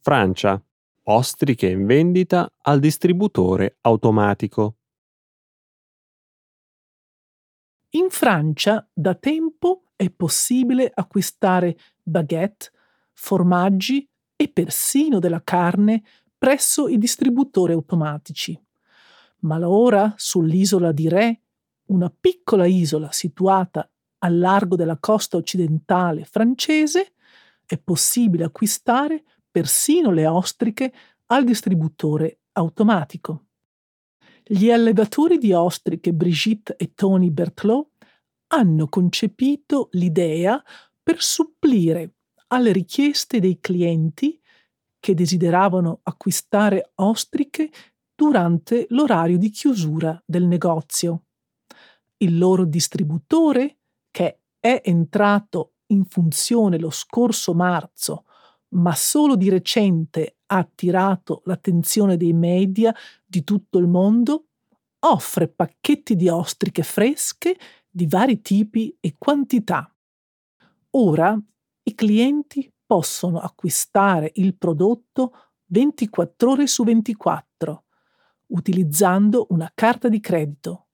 Francia 0.00 0.65
ostriche 1.08 1.68
in 1.68 1.86
vendita 1.86 2.52
al 2.62 2.80
distributore 2.80 3.78
automatico. 3.82 4.76
In 7.90 8.10
Francia 8.10 8.86
da 8.92 9.14
tempo 9.14 9.84
è 9.94 10.10
possibile 10.10 10.90
acquistare 10.92 11.78
baguette 12.02 12.70
formaggi 13.12 14.08
e 14.36 14.48
persino 14.48 15.18
della 15.18 15.42
carne 15.42 16.02
presso 16.36 16.88
i 16.88 16.98
distributori 16.98 17.72
automatici. 17.72 18.60
Ma 19.40 19.66
ora 19.68 20.12
sull'isola 20.16 20.92
di 20.92 21.08
Re, 21.08 21.40
una 21.86 22.10
piccola 22.10 22.66
isola 22.66 23.10
situata 23.12 23.88
al 24.18 24.38
largo 24.38 24.76
della 24.76 24.98
costa 24.98 25.36
occidentale 25.36 26.24
francese, 26.24 27.12
è 27.64 27.78
possibile 27.78 28.44
acquistare 28.44 29.24
persino 29.56 30.10
le 30.10 30.26
ostriche 30.26 30.92
al 31.28 31.42
distributore 31.42 32.40
automatico. 32.52 33.46
Gli 34.44 34.70
allevatori 34.70 35.38
di 35.38 35.54
ostriche 35.54 36.12
Brigitte 36.12 36.76
e 36.76 36.92
Tony 36.92 37.30
Berthelot 37.30 37.88
hanno 38.48 38.86
concepito 38.88 39.88
l'idea 39.92 40.62
per 41.02 41.22
supplire 41.22 42.16
alle 42.48 42.70
richieste 42.70 43.40
dei 43.40 43.58
clienti 43.58 44.38
che 45.00 45.14
desideravano 45.14 46.00
acquistare 46.02 46.90
ostriche 46.96 47.70
durante 48.14 48.84
l'orario 48.90 49.38
di 49.38 49.48
chiusura 49.48 50.22
del 50.26 50.44
negozio. 50.44 51.28
Il 52.18 52.36
loro 52.36 52.66
distributore, 52.66 53.78
che 54.10 54.40
è 54.60 54.82
entrato 54.84 55.76
in 55.86 56.04
funzione 56.04 56.78
lo 56.78 56.90
scorso 56.90 57.54
marzo, 57.54 58.25
ma 58.76 58.94
solo 58.94 59.36
di 59.36 59.48
recente 59.48 60.36
ha 60.46 60.58
attirato 60.58 61.42
l'attenzione 61.44 62.16
dei 62.16 62.32
media 62.32 62.94
di 63.24 63.44
tutto 63.44 63.78
il 63.78 63.86
mondo, 63.86 64.46
offre 65.00 65.48
pacchetti 65.48 66.16
di 66.16 66.28
ostriche 66.28 66.82
fresche 66.82 67.56
di 67.88 68.06
vari 68.06 68.40
tipi 68.40 68.96
e 69.00 69.14
quantità. 69.18 69.90
Ora 70.90 71.38
i 71.82 71.94
clienti 71.94 72.70
possono 72.84 73.38
acquistare 73.38 74.30
il 74.34 74.56
prodotto 74.56 75.32
24 75.66 76.50
ore 76.50 76.66
su 76.66 76.84
24 76.84 77.84
utilizzando 78.48 79.46
una 79.50 79.70
carta 79.74 80.08
di 80.08 80.20
credito. 80.20 80.88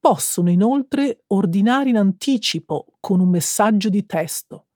Possono 0.00 0.50
inoltre 0.50 1.24
ordinare 1.28 1.90
in 1.90 1.96
anticipo 1.96 2.86
con 2.98 3.20
un 3.20 3.28
messaggio 3.28 3.88
di 3.88 4.04
testo. 4.04 4.66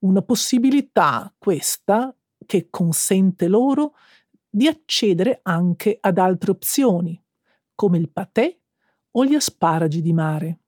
Una 0.00 0.22
possibilità 0.22 1.32
questa 1.36 2.14
che 2.46 2.68
consente 2.70 3.48
loro 3.48 3.94
di 4.48 4.66
accedere 4.66 5.40
anche 5.42 5.98
ad 6.00 6.18
altre 6.18 6.50
opzioni, 6.50 7.22
come 7.74 7.98
il 7.98 8.08
patè 8.10 8.58
o 9.12 9.24
gli 9.24 9.34
asparagi 9.34 10.00
di 10.00 10.12
mare. 10.12 10.60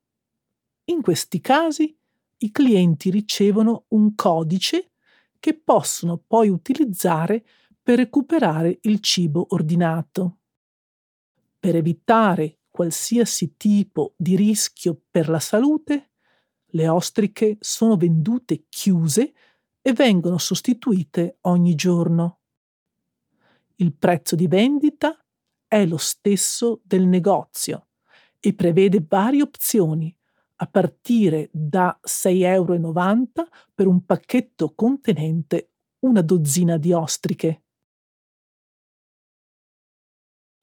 In 0.85 1.01
questi 1.01 1.41
casi 1.41 1.97
i 2.39 2.51
clienti 2.51 3.11
ricevono 3.11 3.85
un 3.89 4.15
codice 4.15 4.93
che 5.41 5.55
possono 5.55 6.19
poi 6.19 6.49
utilizzare 6.49 7.45
per 7.83 7.99
recuperare 7.99 8.79
il 8.83 9.01
cibo 9.01 9.47
ordinato. 9.51 10.39
Per 11.59 11.75
evitare 11.75 12.59
qualsiasi 12.71 13.57
tipo 13.57 14.15
di 14.17 14.37
rischio 14.37 15.01
per 15.11 15.29
la 15.29 15.41
salute, 15.41 16.12
le 16.73 16.89
ostriche 16.89 17.57
sono 17.61 17.97
vendute 17.97 18.65
chiuse 18.69 19.33
e 19.81 19.93
vengono 19.93 20.39
sostituite 20.39 21.39
ogni 21.43 21.75
giorno. 21.75 22.41
Il 23.77 23.95
prezzo 23.95 24.37
di 24.37 24.47
vendita 24.47 25.17
è 25.67 25.85
lo 25.87 25.97
stesso 25.97 26.81
del 26.85 27.07
negozio 27.07 27.89
e 28.39 28.55
prevede 28.55 29.05
varie 29.07 29.43
opzioni 29.43 30.15
a 30.57 30.67
partire 30.67 31.49
da 31.53 31.99
6,90 32.03 32.31
euro 32.45 33.49
per 33.75 33.87
un 33.87 34.05
pacchetto 34.05 34.75
contenente 34.75 35.71
una 36.01 36.23
dozzina 36.23 36.77
di 36.77 36.93
ostriche. 36.93 37.63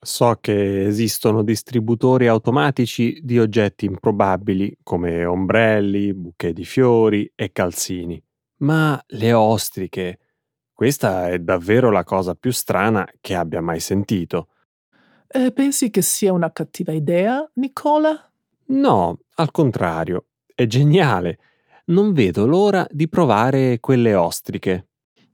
So 0.02 0.38
che 0.40 0.86
esistono 0.86 1.44
distributori 1.44 2.28
automatici 2.28 3.20
di 3.22 3.38
oggetti 3.38 3.86
improbabili 3.86 4.78
come 4.82 5.26
ombrelli, 5.26 6.14
buche 6.14 6.54
di 6.54 6.64
fiori 6.64 7.30
e 7.36 7.52
calzini, 7.52 8.22
ma 8.60 9.02
le 9.08 9.34
ostriche, 9.34 10.20
questa 10.74 11.28
è 11.28 11.40
davvero 11.40 11.92
la 11.92 12.06
cosa 12.06 12.36
più 12.36 12.52
strana 12.52 13.06
che 13.20 13.36
abbia 13.36 13.60
mai 13.60 13.82
sentito. 13.82 14.48
Eh, 15.28 15.52
pensi 15.52 15.90
che 15.90 16.02
sia 16.02 16.32
una 16.32 16.54
cattiva 16.54 16.94
idea, 16.94 17.46
Nicola? 17.56 18.32
No, 18.68 19.20
al 19.36 19.52
contrario, 19.52 20.28
è 20.56 20.66
geniale. 20.66 21.40
Non 21.88 22.14
vedo 22.14 22.46
l'ora 22.46 22.88
di 22.90 23.10
provare 23.10 23.80
quelle 23.82 24.16
ostriche. 24.16 24.89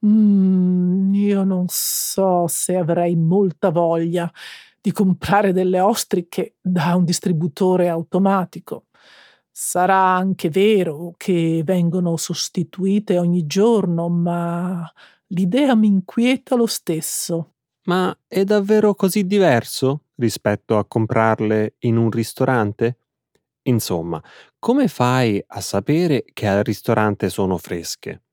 Mm, 0.06 1.13
io 1.15 1.44
non 1.44 1.65
so 1.68 2.48
se 2.48 2.76
avrei 2.76 3.15
molta 3.15 3.70
voglia 3.72 4.32
di 4.80 4.91
comprare 4.91 5.52
delle 5.52 5.80
ostriche 5.80 6.56
da 6.62 6.96
un 6.96 7.06
distributore 7.06 7.89
automatico. 7.89 8.86
Sarà 9.52 9.96
anche 10.15 10.50
vero 10.50 11.13
che 11.18 11.62
vengono 11.65 12.18
sostituite 12.18 13.18
ogni 13.18 13.48
giorno, 13.48 14.10
ma 14.10 14.88
l'idea 15.28 15.76
mi 15.76 15.88
inquieta 15.88 16.56
lo 16.56 16.68
stesso. 16.68 17.54
Ma 17.88 18.15
è 18.28 18.44
davvero 18.44 18.94
così 18.96 19.26
diverso 19.26 20.02
rispetto 20.15 20.78
a 20.78 20.86
comprarle 20.86 21.76
in 21.80 21.98
un 21.98 22.12
ristorante? 22.12 22.98
Insomma, 23.63 24.22
come 24.60 24.88
fai 24.88 25.44
a 25.48 25.62
sapere 25.62 26.26
che 26.34 26.48
al 26.48 26.63
ristorante 26.63 27.30
sono 27.30 27.58
fresche? 27.58 28.25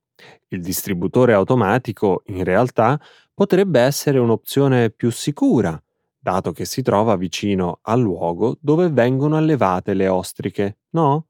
Il 0.53 0.61
distributore 0.61 1.33
automatico, 1.33 2.23
in 2.27 2.45
realtà, 2.45 3.01
potrebbe 3.33 3.81
essere 3.81 4.19
un'opzione 4.19 4.91
più 4.91 5.11
sicura, 5.11 5.83
dato 6.19 6.53
che 6.53 6.67
si 6.67 6.83
trova 6.83 7.17
vicino 7.17 7.79
al 7.83 8.01
luogo 8.01 8.59
dove 8.61 8.91
vengono 8.91 9.38
allevate 9.38 9.95
le 9.95 10.09
ostriche, 10.09 10.81
no? 10.91 11.29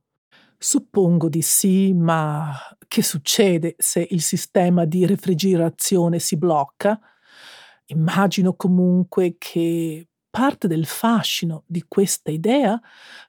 Suppongo 0.58 1.28
di 1.28 1.40
sì, 1.40 1.92
ma 1.92 2.52
che 2.88 3.02
succede 3.02 3.76
se 3.78 4.04
il 4.10 4.22
sistema 4.22 4.84
di 4.86 5.06
refrigerazione 5.06 6.18
si 6.18 6.36
blocca? 6.36 6.98
Immagino 7.86 8.54
comunque 8.54 9.36
che 9.38 10.08
parte 10.30 10.66
del 10.66 10.86
fascino 10.86 11.62
di 11.66 11.84
questa 11.86 12.32
idea 12.32 12.80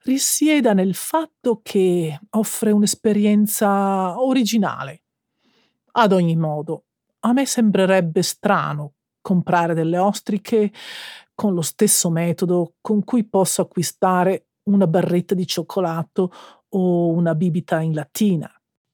risieda 0.02 0.72
nel 0.72 0.94
fatto 0.94 1.60
che 1.62 2.18
offre 2.30 2.72
un'esperienza 2.72 4.20
originale. 4.20 5.03
Ad 5.96 6.12
ogni 6.12 6.36
modo, 6.36 6.84
a 7.20 7.32
me 7.32 7.46
sembrerebbe 7.46 8.22
strano 8.22 8.94
comprare 9.20 9.74
delle 9.74 9.98
ostriche 9.98 10.72
con 11.34 11.54
lo 11.54 11.62
stesso 11.62 12.10
metodo 12.10 12.74
con 12.80 13.04
cui 13.04 13.24
posso 13.24 13.62
acquistare 13.62 14.48
una 14.64 14.86
barretta 14.86 15.34
di 15.34 15.46
cioccolato 15.46 16.30
o 16.70 17.08
una 17.08 17.34
bibita 17.34 17.80
in 17.80 17.94
lattina. 17.94 18.50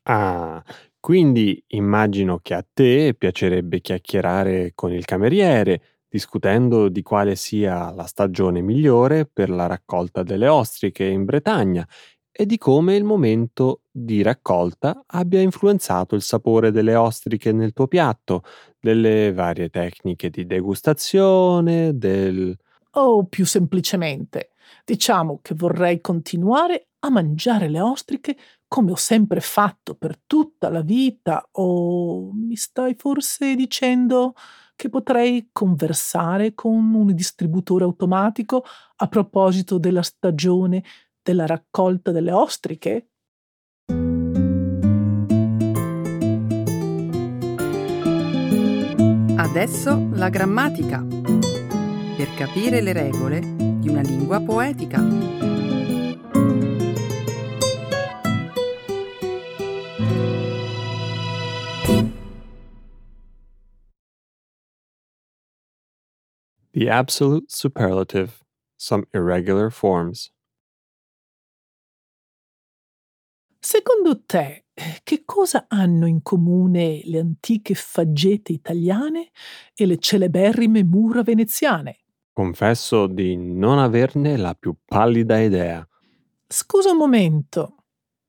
Ah, 0.07 0.63
quindi 0.99 1.63
immagino 1.69 2.39
che 2.41 2.55
a 2.55 2.65
te 2.73 3.15
piacerebbe 3.17 3.81
chiacchierare 3.81 4.73
con 4.75 4.93
il 4.93 5.05
cameriere, 5.05 5.99
discutendo 6.09 6.89
di 6.89 7.03
quale 7.03 7.37
sia 7.37 7.91
la 7.93 8.05
stagione 8.07 8.61
migliore 8.61 9.27
per 9.27 9.51
la 9.51 9.67
raccolta 9.67 10.23
delle 10.23 10.49
ostriche 10.49 11.05
in 11.05 11.25
Bretagna 11.25 11.87
e 12.33 12.47
di 12.47 12.59
come 12.59 12.97
il 12.97 13.05
momento 13.05 13.80
di 14.05 14.23
raccolta 14.23 15.05
abbia 15.07 15.41
influenzato 15.41 16.15
il 16.15 16.23
sapore 16.23 16.71
delle 16.71 16.95
ostriche 16.95 17.53
nel 17.53 17.73
tuo 17.73 17.87
piatto, 17.87 18.43
delle 18.79 19.33
varie 19.33 19.69
tecniche 19.69 20.31
di 20.31 20.47
degustazione, 20.47 21.97
del... 21.97 22.57
O 22.93 23.25
più 23.27 23.47
semplicemente, 23.47 24.51
diciamo 24.85 25.39
che 25.43 25.55
vorrei 25.55 26.01
continuare 26.01 26.89
a 27.01 27.11
mangiare 27.11 27.69
le 27.69 27.81
ostriche 27.81 28.37
come 28.67 28.93
ho 28.93 28.97
sempre 28.97 29.41
fatto 29.41 29.95
per 29.95 30.19
tutta 30.27 30.69
la 30.69 30.83
vita 30.83 31.49
o 31.53 32.31
mi 32.33 32.57
stai 32.57 32.95
forse 32.97 33.55
dicendo 33.55 34.35
che 34.77 34.89
potrei 34.89 35.51
conversare 35.53 36.55
con 36.55 36.95
un 36.95 37.15
distributore 37.15 37.85
automatico 37.85 38.65
a 38.97 39.09
proposito 39.09 39.79
della 39.79 40.03
stagione 40.03 40.83
della 41.23 41.47
raccolta 41.47 42.13
delle 42.13 42.33
ostriche? 42.33 43.10
Adesso 49.37 50.09
la 50.13 50.29
grammatica. 50.29 51.05
Per 52.17 52.35
capire 52.37 52.81
le 52.81 52.93
regole 52.93 53.41
di 53.41 53.89
una 53.89 54.01
lingua 54.01 54.41
poetica. 54.41 55.03
The 66.73 66.89
absolute 66.89 67.51
superlative, 67.51 68.45
some 68.77 69.05
irregular 69.13 69.71
forms. 69.71 70.31
Secondo 73.63 74.23
te, 74.25 74.65
che 75.03 75.23
cosa 75.27 75.67
hanno 75.69 76.07
in 76.07 76.23
comune 76.23 77.03
le 77.05 77.19
antiche 77.19 77.75
faggete 77.75 78.53
italiane 78.53 79.31
e 79.75 79.85
le 79.85 79.99
celeberrime 79.99 80.83
mura 80.83 81.23
veneziane? 81.23 81.99
Confesso 82.33 83.07
di 83.07 83.37
non 83.37 83.79
averne 83.79 84.39
la 84.39 84.55
più 84.55 84.75
pallida 84.83 85.39
idea. 85.39 85.87
Scusa 86.49 86.93
un 86.93 86.97
momento, 86.97 87.85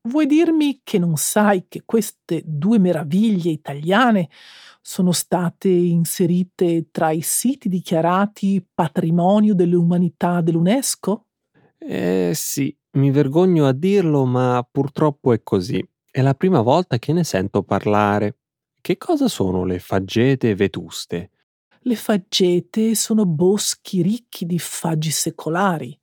vuoi 0.08 0.26
dirmi 0.26 0.82
che 0.84 0.98
non 0.98 1.16
sai 1.16 1.64
che 1.66 1.82
queste 1.86 2.42
due 2.44 2.78
meraviglie 2.78 3.52
italiane 3.52 4.28
sono 4.82 5.12
state 5.12 5.70
inserite 5.70 6.88
tra 6.90 7.10
i 7.10 7.22
siti 7.22 7.70
dichiarati 7.70 8.62
patrimonio 8.74 9.54
dell'umanità 9.54 10.42
dell'UNESCO? 10.42 11.28
Eh 11.78 12.32
sì, 12.34 12.76
mi 12.92 13.10
vergogno 13.10 13.66
a 13.66 13.72
dirlo, 13.72 14.24
ma 14.24 14.66
purtroppo 14.68 15.32
è 15.32 15.42
così. 15.42 15.86
È 16.10 16.20
la 16.20 16.34
prima 16.34 16.60
volta 16.60 16.98
che 16.98 17.12
ne 17.12 17.24
sento 17.24 17.62
parlare. 17.62 18.36
Che 18.80 18.98
cosa 18.98 19.28
sono 19.28 19.64
le 19.64 19.78
faggete 19.78 20.54
vetuste? 20.54 21.30
Le 21.80 21.96
faggete 21.96 22.94
sono 22.94 23.24
boschi 23.26 24.02
ricchi 24.02 24.44
di 24.44 24.58
faggi 24.58 25.10
secolari. 25.10 25.98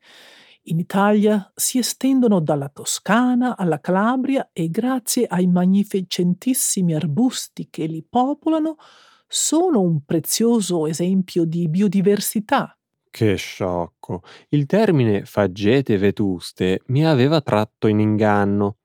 In 0.64 0.80
Italia 0.80 1.52
si 1.56 1.78
estendono 1.78 2.40
dalla 2.40 2.70
Toscana 2.70 3.56
alla 3.56 3.80
Calabria 3.80 4.50
e 4.52 4.70
grazie 4.70 5.26
ai 5.26 5.48
magnificentissimi 5.48 6.94
arbusti 6.94 7.70
che 7.70 7.86
li 7.86 8.04
popolano 8.08 8.78
sono 9.28 9.82
un 9.82 10.04
prezioso 10.06 10.88
esempio 10.88 11.46
di 11.46 11.68
biodiversità. 11.70 12.79
Che 13.12 13.36
sciocco. 13.36 14.22
Il 14.50 14.66
termine 14.66 15.26
faggete 15.26 15.98
vetuste 15.98 16.82
mi 16.88 17.06
aveva 17.06 17.42
tratto 17.42 17.88
in 17.88 18.00
inganno. 18.00 18.78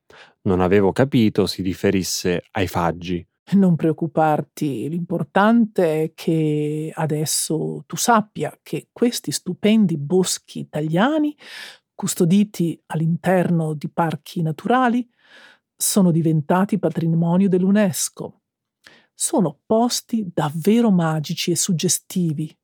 Non 0.43 0.61
avevo 0.61 0.93
capito 0.93 1.47
si 1.47 1.63
riferisse 1.63 2.45
ai 2.53 2.67
faggi. 2.67 3.27
Non 3.53 3.77
preoccuparti, 3.77 4.89
l'importante 4.89 6.03
è 6.03 6.13
che 6.15 6.91
adesso 6.95 7.85
tu 7.87 7.97
sappia 7.97 8.59
che 8.63 8.89
questi 8.91 9.31
stupendi 9.31 9.99
boschi 9.99 10.61
italiani, 10.61 11.37
custoditi 11.95 12.81
all'interno 12.87 13.75
di 13.75 13.91
parchi 13.91 14.41
naturali, 14.41 15.07
sono 15.77 16.11
diventati 16.11 16.79
patrimonio 16.79 17.49
dell'UNESCO. 17.49 18.41
Sono 19.13 19.61
posti 19.67 20.27
davvero 20.33 20.91
magici 20.91 21.51
e 21.51 21.57
suggestivi. 21.57 22.57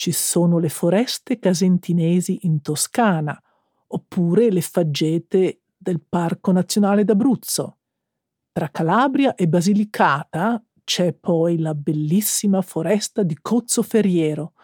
Ci 0.00 0.12
sono 0.12 0.58
le 0.58 0.70
foreste 0.70 1.38
casentinesi 1.38 2.46
in 2.46 2.62
Toscana, 2.62 3.38
oppure 3.88 4.50
le 4.50 4.62
faggete 4.62 5.60
del 5.76 6.00
Parco 6.00 6.52
Nazionale 6.52 7.04
d'Abruzzo. 7.04 7.80
Tra 8.50 8.70
Calabria 8.70 9.34
e 9.34 9.46
Basilicata 9.46 10.64
c'è 10.84 11.12
poi 11.12 11.58
la 11.58 11.74
bellissima 11.74 12.62
foresta 12.62 13.22
di 13.22 13.36
Cozzo 13.42 13.82
Ferriero, 13.82 14.54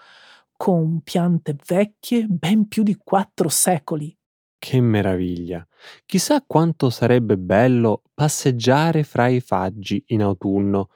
con 0.56 1.02
piante 1.02 1.54
vecchie 1.66 2.24
ben 2.26 2.66
più 2.66 2.82
di 2.82 2.96
quattro 2.96 3.50
secoli. 3.50 4.16
Che 4.56 4.80
meraviglia! 4.80 5.66
Chissà 6.06 6.42
quanto 6.46 6.88
sarebbe 6.88 7.36
bello 7.36 8.04
passeggiare 8.14 9.02
fra 9.02 9.26
i 9.26 9.40
faggi 9.40 10.02
in 10.06 10.22
autunno 10.22 10.88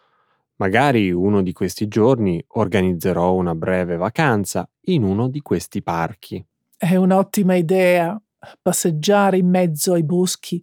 Magari 0.60 1.10
uno 1.10 1.40
di 1.40 1.52
questi 1.52 1.88
giorni 1.88 2.42
organizzerò 2.48 3.32
una 3.32 3.54
breve 3.54 3.96
vacanza 3.96 4.68
in 4.82 5.04
uno 5.04 5.28
di 5.28 5.40
questi 5.40 5.82
parchi. 5.82 6.44
È 6.76 6.94
un'ottima 6.96 7.54
idea. 7.54 8.20
Passeggiare 8.60 9.38
in 9.38 9.48
mezzo 9.48 9.94
ai 9.94 10.04
boschi 10.04 10.62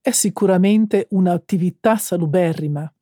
è 0.00 0.10
sicuramente 0.10 1.06
un'attività 1.10 1.96
saluberrima. 1.96 2.92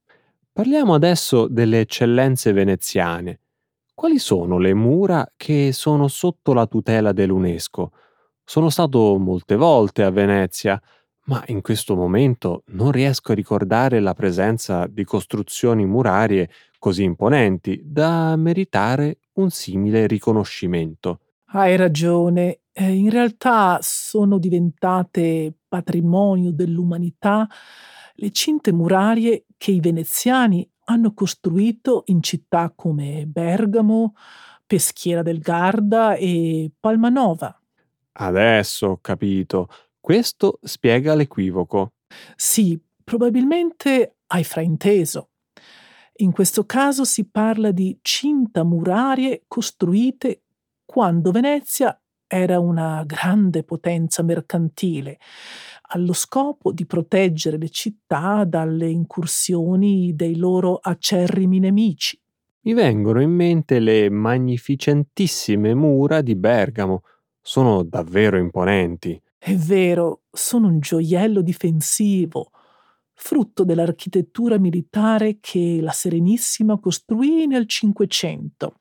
Parliamo 0.53 0.93
adesso 0.93 1.49
delle 1.49 1.81
eccellenze 1.81 2.53
veneziane. 2.53 3.41
Quali 3.95 4.19
sono 4.19 4.59
le 4.59 4.75
mura 4.75 5.27
che 5.37 5.73
sono 5.73 6.09
sotto 6.09 6.53
la 6.53 6.67
tutela 6.67 7.13
dell'UNESCO? 7.13 7.91
Sono 8.45 8.69
stato 8.69 9.17
molte 9.19 9.57
volte 9.57 10.03
a 10.03 10.11
Venezia, 10.11 10.81
ma 11.27 11.43
in 11.47 11.61
questo 11.61 11.95
momento 11.95 12.65
non 12.69 12.91
riesco 12.91 13.33
a 13.33 13.35
ricordare 13.35 14.01
la 14.01 14.15
presenza 14.15 14.87
di 14.87 15.05
costruzioni 15.05 15.87
murarie 15.87 16.51
così 16.79 17.03
imponenti 17.03 17.81
da 17.83 18.37
meritare 18.37 19.19
un 19.35 19.51
simile 19.51 20.07
riconoscimento. 20.07 21.21
Hai 21.47 21.77
ragione, 21.77 22.61
eh, 22.73 22.93
in 22.93 23.11
realtà 23.11 23.79
sono 23.81 24.39
diventate 24.39 25.55
patrimonio 25.69 26.53
dell'umanità 26.53 27.49
le 28.17 28.31
cinte 28.31 28.73
murarie 28.73 29.47
che 29.57 29.73
i 29.73 29.81
veneziani 29.81 30.69
hanno 30.85 31.15
costruito 31.15 32.03
in 32.07 32.23
città 32.23 32.73
come 32.75 33.25
Bergamo, 33.27 34.15
Peschiera 34.67 35.23
del 35.23 35.39
Garda 35.39 36.15
e 36.15 36.71
Palmanova. 36.79 37.59
Adesso 38.13 38.87
ho 38.87 38.99
capito. 39.01 39.69
Questo 40.05 40.59
spiega 40.61 41.15
l'equivoco. 41.15 41.95
Sì, 42.37 42.79
probabilmente 43.03 44.17
hai 44.27 44.45
frainteso. 44.45 45.31
In 46.17 46.31
questo 46.31 46.67
caso 46.67 47.05
si 47.05 47.27
parla 47.27 47.71
di 47.71 47.99
cinta 48.03 48.65
murarie 48.65 49.45
costruite 49.49 50.43
quando 50.85 51.31
Venezia 51.31 51.99
era 52.27 52.59
una 52.59 53.03
grande 53.07 53.65
potenza 53.65 54.23
mercantile, 54.23 55.17
allo 55.93 56.13
scopo 56.13 56.71
di 56.71 56.85
proteggere 56.85 57.57
le 57.57 57.71
città 57.71 58.45
dalle 58.45 58.91
incursioni 58.91 60.15
dei 60.15 60.37
loro 60.37 60.77
acerrimi 60.83 61.61
nemici. 61.61 62.21
Mi 62.65 62.75
vengono 62.75 63.23
in 63.23 63.31
mente 63.31 63.79
le 63.79 64.11
magnificentissime 64.11 65.73
mura 65.73 66.21
di 66.21 66.37
Bergamo. 66.37 67.05
Sono 67.41 67.83
davvero 67.83 68.37
imponenti. 68.37 69.19
È 69.47 69.55
vero, 69.57 70.23
sono 70.33 70.69
un 70.69 70.81
gioiello 70.81 71.43
difensivo, 71.43 72.51
frutto 73.13 73.63
dell'architettura 73.63 74.59
militare 74.59 75.37
che 75.39 75.81
la 75.83 75.91
Serenissima 75.91 76.81
costruì 76.81 77.47
nel 77.47 77.69
Cinquecento. 77.69 78.81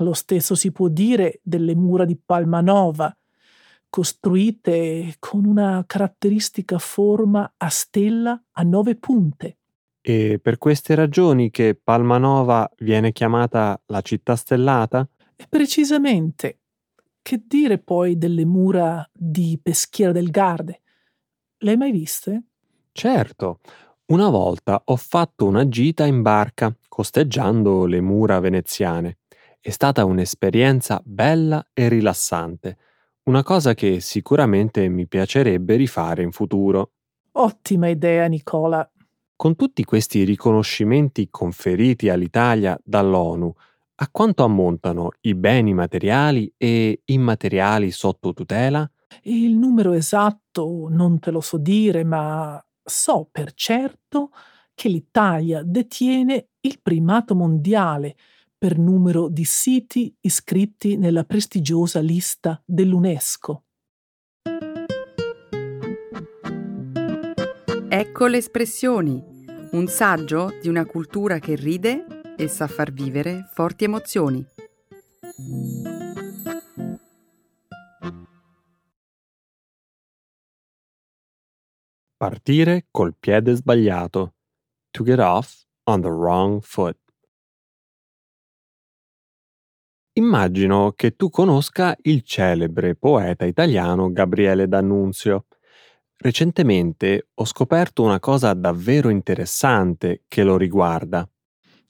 Lo 0.00 0.12
stesso 0.12 0.54
si 0.54 0.72
può 0.72 0.88
dire 0.88 1.40
delle 1.42 1.74
mura 1.74 2.04
di 2.04 2.20
Palmanova, 2.22 3.16
costruite 3.88 5.14
con 5.18 5.46
una 5.46 5.82
caratteristica 5.86 6.76
forma 6.76 7.54
a 7.56 7.68
stella 7.70 8.38
a 8.52 8.62
nove 8.64 8.94
punte. 8.94 9.56
E 10.02 10.38
per 10.38 10.58
queste 10.58 10.96
ragioni 10.96 11.48
che 11.48 11.74
Palmanova 11.82 12.70
viene 12.80 13.12
chiamata 13.12 13.80
la 13.86 14.02
città 14.02 14.36
stellata? 14.36 15.08
E 15.34 15.46
precisamente, 15.48 16.58
che 17.28 17.42
dire 17.46 17.76
poi 17.76 18.16
delle 18.16 18.46
mura 18.46 19.06
di 19.12 19.60
Peschiera 19.62 20.12
del 20.12 20.30
Garde? 20.30 20.80
Le 21.58 21.70
hai 21.72 21.76
mai 21.76 21.92
viste? 21.92 22.44
Certo. 22.90 23.60
Una 24.06 24.30
volta 24.30 24.80
ho 24.82 24.96
fatto 24.96 25.44
una 25.44 25.68
gita 25.68 26.06
in 26.06 26.22
barca, 26.22 26.74
costeggiando 26.88 27.84
le 27.84 28.00
mura 28.00 28.40
veneziane. 28.40 29.18
È 29.60 29.68
stata 29.68 30.06
un'esperienza 30.06 31.02
bella 31.04 31.62
e 31.74 31.90
rilassante, 31.90 32.78
una 33.24 33.42
cosa 33.42 33.74
che 33.74 34.00
sicuramente 34.00 34.88
mi 34.88 35.06
piacerebbe 35.06 35.76
rifare 35.76 36.22
in 36.22 36.32
futuro. 36.32 36.92
Ottima 37.32 37.88
idea, 37.88 38.24
Nicola. 38.26 38.90
Con 39.36 39.54
tutti 39.54 39.84
questi 39.84 40.24
riconoscimenti 40.24 41.28
conferiti 41.30 42.08
all'Italia 42.08 42.80
dall'ONU, 42.82 43.54
a 44.00 44.08
quanto 44.10 44.44
ammontano 44.44 45.10
i 45.22 45.34
beni 45.34 45.74
materiali 45.74 46.52
e 46.56 47.02
immateriali 47.06 47.90
sotto 47.90 48.32
tutela? 48.32 48.88
Il 49.22 49.56
numero 49.56 49.92
esatto 49.92 50.86
non 50.88 51.18
te 51.18 51.30
lo 51.30 51.40
so 51.40 51.56
dire, 51.56 52.04
ma 52.04 52.62
so 52.82 53.28
per 53.30 53.54
certo 53.54 54.30
che 54.74 54.88
l'Italia 54.88 55.62
detiene 55.64 56.50
il 56.60 56.78
primato 56.80 57.34
mondiale 57.34 58.14
per 58.56 58.78
numero 58.78 59.28
di 59.28 59.44
siti 59.44 60.14
iscritti 60.20 60.96
nella 60.96 61.24
prestigiosa 61.24 62.00
lista 62.00 62.60
dell'UNESCO. 62.64 63.64
Ecco 67.88 68.26
le 68.26 68.36
espressioni, 68.36 69.20
un 69.72 69.86
saggio 69.88 70.52
di 70.60 70.68
una 70.68 70.84
cultura 70.86 71.38
che 71.38 71.56
ride 71.56 72.17
e 72.38 72.46
sa 72.46 72.68
far 72.68 72.92
vivere 72.92 73.48
forti 73.52 73.84
emozioni. 73.84 74.46
Partire 82.16 82.86
col 82.90 83.14
piede 83.18 83.54
sbagliato. 83.54 84.34
To 84.90 85.04
get 85.04 85.18
off 85.18 85.66
on 85.84 86.00
the 86.00 86.08
wrong 86.08 86.60
foot. 86.62 86.96
Immagino 90.12 90.92
che 90.96 91.14
tu 91.14 91.30
conosca 91.30 91.96
il 92.02 92.22
celebre 92.22 92.94
poeta 92.94 93.44
italiano 93.44 94.10
Gabriele 94.12 94.66
D'Annunzio. 94.66 95.46
recentemente 96.18 97.28
ho 97.34 97.44
scoperto 97.44 98.02
una 98.02 98.18
cosa 98.18 98.52
davvero 98.54 99.08
interessante 99.08 100.24
che 100.26 100.42
lo 100.42 100.56
riguarda. 100.56 101.28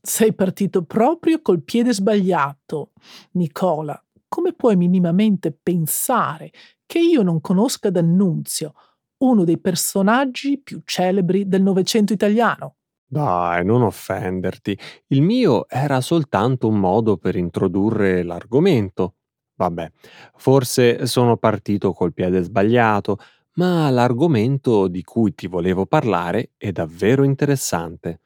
Sei 0.00 0.32
partito 0.34 0.84
proprio 0.84 1.42
col 1.42 1.62
piede 1.62 1.92
sbagliato, 1.92 2.92
Nicola. 3.32 4.00
Come 4.28 4.52
puoi 4.52 4.76
minimamente 4.76 5.52
pensare 5.52 6.50
che 6.86 6.98
io 6.98 7.22
non 7.22 7.40
conosca 7.40 7.90
D'Annunzio, 7.90 8.74
uno 9.18 9.44
dei 9.44 9.58
personaggi 9.58 10.60
più 10.60 10.80
celebri 10.84 11.48
del 11.48 11.62
Novecento 11.62 12.12
italiano? 12.12 12.76
Dai, 13.06 13.64
non 13.64 13.82
offenderti. 13.82 14.78
Il 15.08 15.22
mio 15.22 15.66
era 15.68 16.00
soltanto 16.00 16.68
un 16.68 16.78
modo 16.78 17.16
per 17.16 17.36
introdurre 17.36 18.22
l'argomento. 18.22 19.14
Vabbè, 19.56 19.90
forse 20.36 21.06
sono 21.06 21.36
partito 21.36 21.92
col 21.92 22.12
piede 22.12 22.42
sbagliato, 22.42 23.18
ma 23.54 23.90
l'argomento 23.90 24.86
di 24.88 25.02
cui 25.02 25.34
ti 25.34 25.48
volevo 25.48 25.86
parlare 25.86 26.52
è 26.56 26.70
davvero 26.70 27.24
interessante. 27.24 28.20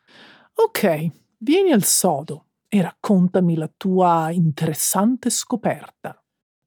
Ok, 0.54 1.21
vieni 1.42 1.72
al 1.72 1.83
sodo 1.83 2.46
e 2.68 2.81
raccontami 2.81 3.57
la 3.57 3.70
tua 3.76 4.31
interessante 4.31 5.28
scoperta. 5.28 6.16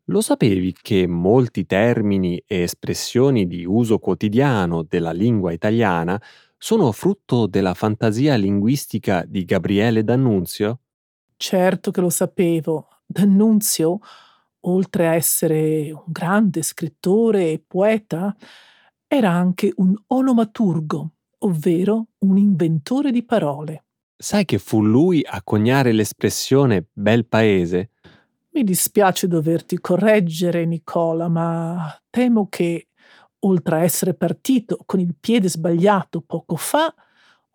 Lo 0.10 0.22
sapevi 0.22 0.76
che 0.80 1.08
molti 1.08 1.66
termini 1.66 2.42
e 2.46 2.62
espressioni 2.62 3.48
di 3.48 3.66
uso 3.66 3.98
quotidiano 3.98 4.84
della 4.84 5.12
lingua 5.12 5.52
italiana 5.52 6.22
sono 6.58 6.92
frutto 6.92 7.48
della 7.48 7.74
fantasia 7.74 8.36
linguistica 8.36 9.24
di 9.26 9.46
Gabriele 9.46 10.04
D'Annunzio? 10.04 10.80
Certo 11.36 11.92
che 11.92 12.02
lo 12.02 12.10
sapevo. 12.10 12.88
D'Annunzio 13.06 14.00
oltre 14.68 15.08
a 15.08 15.16
essere 15.16 15.92
un 15.92 16.04
grande 16.08 16.62
scrittore 16.62 17.52
e 17.52 17.64
poeta, 17.66 18.36
era 19.08 19.32
anche 19.32 19.72
un 19.78 19.94
onomaturgo, 20.08 21.12
ovvero 21.40 22.08
un 22.20 22.38
inventore 22.38 23.12
di 23.12 23.24
parole. 23.24 23.85
Sai 24.18 24.46
che 24.46 24.60
fu 24.60 24.82
lui 24.82 25.22
a 25.26 25.42
coniare 25.44 25.92
l'espressione 25.92 26.88
bel 26.92 27.26
paese? 27.26 27.92
Mi 28.52 28.64
dispiace 28.64 29.28
doverti 29.28 29.80
correggere, 29.80 30.66
Nicola, 30.66 31.28
ma 31.28 31.94
temo 32.10 32.48
che, 32.48 32.88
oltre 33.40 33.76
a 33.76 33.84
essere 33.84 34.14
partito 34.14 34.78
con 34.86 35.02
il 35.02 35.16
piede 35.20 35.50
sbagliato 35.50 36.22
poco 36.22 36.56
fa, 36.56 36.94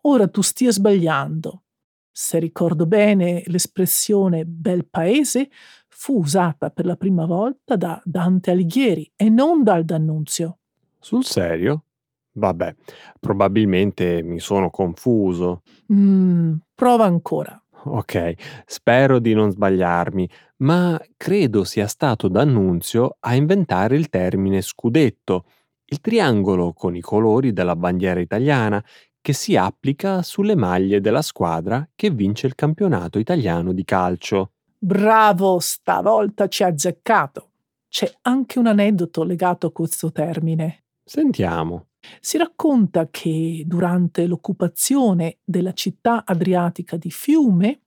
ora 0.01 0.27
tu 0.27 0.41
stia 0.41 0.71
sbagliando. 0.71 1.63
Se 2.11 2.37
ricordo 2.37 2.85
bene, 2.85 3.41
l'espressione 3.47 4.45
bel 4.45 4.85
paese 4.85 5.49
fu 5.87 6.19
usata 6.19 6.69
per 6.69 6.85
la 6.85 6.95
prima 6.95 7.25
volta 7.25 7.75
da 7.75 7.99
Dante 8.05 8.51
Alighieri 8.51 9.11
e 9.15 9.29
non 9.29 9.63
dal 9.63 9.83
D'Annunzio. 9.83 10.59
Sul 10.99 11.25
serio? 11.25 11.85
Vabbè, 12.33 12.75
probabilmente 13.19 14.23
mi 14.23 14.39
sono 14.39 14.69
confuso. 14.69 15.61
Mm, 15.91 16.55
prova 16.73 17.05
ancora. 17.05 17.61
Ok, 17.83 18.33
spero 18.65 19.19
di 19.19 19.33
non 19.33 19.49
sbagliarmi, 19.49 20.29
ma 20.57 20.99
credo 21.17 21.63
sia 21.63 21.87
stato 21.87 22.27
D'Annunzio 22.27 23.17
a 23.19 23.33
inventare 23.33 23.95
il 23.95 24.07
termine 24.09 24.61
scudetto, 24.61 25.45
il 25.85 25.99
triangolo 25.99 26.73
con 26.73 26.95
i 26.95 27.01
colori 27.01 27.53
della 27.53 27.75
bandiera 27.75 28.19
italiana 28.19 28.83
che 29.19 29.33
si 29.33 29.55
applica 29.55 30.21
sulle 30.21 30.55
maglie 30.55 31.01
della 31.01 31.21
squadra 31.21 31.87
che 31.95 32.11
vince 32.11 32.47
il 32.47 32.55
campionato 32.55 33.19
italiano 33.19 33.73
di 33.73 33.83
calcio. 33.83 34.53
Bravo, 34.77 35.59
stavolta 35.59 36.47
ci 36.47 36.63
ha 36.63 36.67
azzeccato. 36.67 37.49
C'è 37.87 38.11
anche 38.21 38.57
un 38.57 38.67
aneddoto 38.67 39.23
legato 39.23 39.67
a 39.67 39.71
questo 39.71 40.11
termine. 40.11 40.85
Sentiamo. 41.03 41.87
Si 42.19 42.37
racconta 42.37 43.09
che 43.09 43.63
durante 43.65 44.25
l'occupazione 44.25 45.39
della 45.43 45.73
città 45.73 46.23
adriatica 46.25 46.97
di 46.97 47.11
Fiume, 47.11 47.81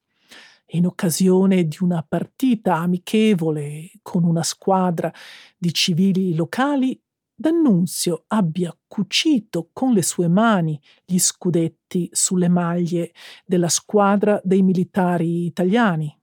in 0.69 0.85
occasione 0.85 1.67
di 1.67 1.77
una 1.81 2.03
partita 2.07 2.75
amichevole 2.77 3.91
con 4.01 4.23
una 4.23 4.43
squadra 4.43 5.13
di 5.57 5.73
civili 5.73 6.33
locali, 6.35 6.99
D'Annunzio 7.37 8.23
abbia 8.27 8.75
cucito 8.87 9.69
con 9.73 9.91
le 9.91 10.03
sue 10.03 10.29
mani 10.29 10.79
gli 11.03 11.19
scudetti 11.19 12.07
sulle 12.13 12.47
maglie 12.47 13.11
della 13.45 13.67
squadra 13.67 14.39
dei 14.41 14.61
militari 14.61 15.45
italiani. 15.45 16.17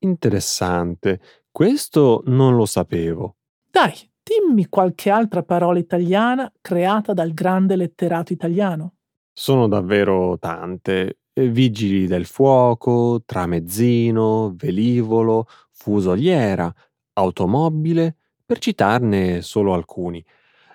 Interessante. 0.00 1.20
Questo 1.52 2.22
non 2.26 2.56
lo 2.56 2.66
sapevo. 2.66 3.36
Dai, 3.70 3.94
dimmi 4.28 4.68
qualche 4.68 5.08
altra 5.08 5.42
parola 5.42 5.78
italiana 5.78 6.52
creata 6.60 7.14
dal 7.14 7.32
grande 7.32 7.76
letterato 7.76 8.34
italiano. 8.34 8.94
Sono 9.32 9.68
davvero 9.68 10.38
tante. 10.38 11.20
Vigili 11.38 12.08
del 12.08 12.26
fuoco, 12.26 13.22
tramezzino, 13.24 14.54
velivolo, 14.56 15.46
fusoliera, 15.70 16.72
automobile, 17.12 18.16
per 18.44 18.58
citarne 18.58 19.40
solo 19.40 19.72
alcuni. 19.72 20.24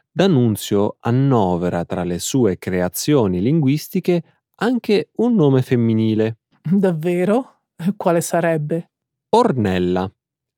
D'Annunzio 0.10 0.96
annovera 1.02 1.84
tra 1.84 2.04
le 2.04 2.18
sue 2.20 2.58
creazioni 2.58 3.42
linguistiche 3.42 4.24
anche 4.56 5.10
un 5.18 5.36
nome 5.36 5.62
femminile. 5.62 6.38
Davvero? 6.62 7.64
Quale 7.98 8.22
sarebbe? 8.22 8.92
Ornella. 9.30 10.10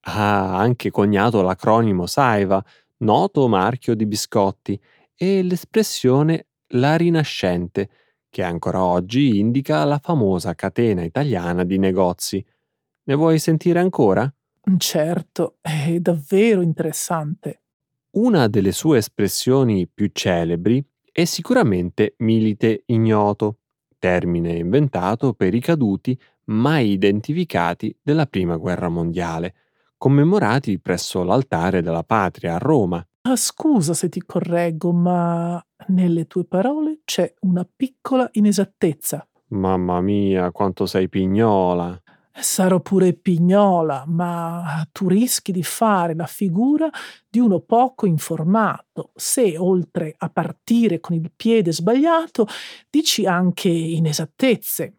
Ha 0.07 0.57
anche 0.57 0.91
coniato 0.91 1.41
l'acronimo 1.41 2.05
Saiva, 2.05 2.63
noto 2.97 3.47
marchio 3.47 3.95
di 3.95 4.05
biscotti, 4.05 4.79
e 5.15 5.43
l'espressione 5.43 6.47
la 6.69 6.95
rinascente, 6.95 7.89
che 8.29 8.43
ancora 8.43 8.83
oggi 8.83 9.39
indica 9.39 9.83
la 9.85 9.99
famosa 9.99 10.55
catena 10.55 11.03
italiana 11.03 11.63
di 11.63 11.77
negozi. 11.77 12.45
Ne 13.03 13.15
vuoi 13.15 13.39
sentire 13.39 13.79
ancora? 13.79 14.31
Certo, 14.77 15.57
è 15.61 15.97
davvero 15.99 16.61
interessante. 16.61 17.61
Una 18.11 18.47
delle 18.47 18.71
sue 18.71 18.97
espressioni 18.97 19.87
più 19.87 20.09
celebri 20.11 20.83
è 21.11 21.23
sicuramente 21.25 22.15
milite 22.17 22.83
ignoto, 22.87 23.59
termine 23.99 24.53
inventato 24.53 25.33
per 25.33 25.53
i 25.53 25.61
caduti 25.61 26.19
mai 26.45 26.91
identificati 26.91 27.95
della 28.01 28.25
Prima 28.25 28.57
Guerra 28.57 28.89
Mondiale, 28.89 29.53
commemorati 29.97 30.79
presso 30.79 31.23
l'altare 31.23 31.81
della 31.81 32.03
patria 32.03 32.55
a 32.55 32.57
Roma. 32.57 33.05
Ah, 33.27 33.35
scusa 33.35 33.93
se 33.93 34.07
ti 34.09 34.21
correggo, 34.21 34.91
ma 34.91 35.63
nelle 35.87 36.27
tue 36.27 36.45
parole 36.45 36.99
c'è 37.03 37.33
una 37.41 37.67
piccola 37.75 38.29
inesattezza. 38.33 39.27
Mamma 39.47 39.99
mia, 40.01 40.51
quanto 40.51 40.85
sei 40.85 41.09
pignola. 41.09 41.99
Sarò 42.37 42.81
pure 42.81 43.13
pignola, 43.13 44.03
ma 44.07 44.85
tu 44.91 45.07
rischi 45.07 45.53
di 45.53 45.63
fare 45.63 46.13
la 46.13 46.25
figura 46.25 46.89
di 47.29 47.39
uno 47.39 47.61
poco 47.61 48.05
informato 48.05 49.11
se, 49.15 49.57
oltre 49.57 50.13
a 50.17 50.29
partire 50.29 50.99
con 50.99 51.15
il 51.15 51.31
piede 51.33 51.71
sbagliato, 51.71 52.45
dici 52.89 53.25
anche 53.25 53.69
inesattezze. 53.69 54.97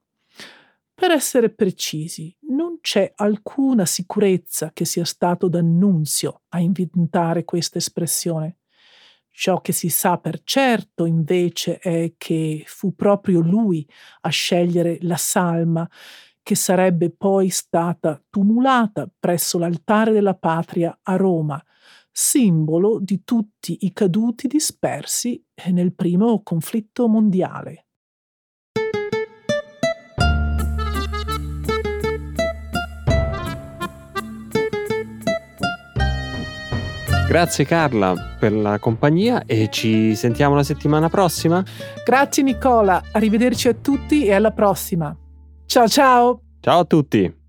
Per 0.94 1.10
essere 1.10 1.50
precisi, 1.50 2.34
non 2.48 2.65
c'è 2.86 3.14
alcuna 3.16 3.84
sicurezza 3.84 4.70
che 4.72 4.84
sia 4.84 5.04
stato 5.04 5.48
D'Annunzio 5.48 6.42
a 6.50 6.60
inventare 6.60 7.44
questa 7.44 7.78
espressione. 7.78 8.58
Ciò 9.28 9.60
che 9.60 9.72
si 9.72 9.88
sa 9.88 10.18
per 10.18 10.42
certo, 10.44 11.04
invece, 11.04 11.80
è 11.80 12.14
che 12.16 12.62
fu 12.64 12.94
proprio 12.94 13.40
lui 13.40 13.84
a 14.20 14.28
scegliere 14.28 14.98
la 15.00 15.16
salma 15.16 15.90
che 16.44 16.54
sarebbe 16.54 17.10
poi 17.10 17.48
stata 17.48 18.22
tumulata 18.30 19.10
presso 19.18 19.58
l'altare 19.58 20.12
della 20.12 20.36
patria 20.36 20.96
a 21.02 21.16
Roma, 21.16 21.60
simbolo 22.12 23.00
di 23.00 23.24
tutti 23.24 23.78
i 23.80 23.92
caduti 23.92 24.46
dispersi 24.46 25.44
nel 25.72 25.92
primo 25.92 26.40
conflitto 26.44 27.08
mondiale. 27.08 27.85
Grazie 37.28 37.64
Carla 37.64 38.14
per 38.38 38.52
la 38.52 38.78
compagnia 38.78 39.42
e 39.46 39.68
ci 39.70 40.14
sentiamo 40.14 40.54
la 40.54 40.62
settimana 40.62 41.08
prossima. 41.08 41.62
Grazie 42.04 42.44
Nicola, 42.44 43.02
arrivederci 43.12 43.68
a 43.68 43.74
tutti 43.74 44.24
e 44.24 44.32
alla 44.32 44.52
prossima. 44.52 45.14
Ciao 45.66 45.88
ciao! 45.88 46.40
Ciao 46.60 46.78
a 46.80 46.84
tutti! 46.84 47.45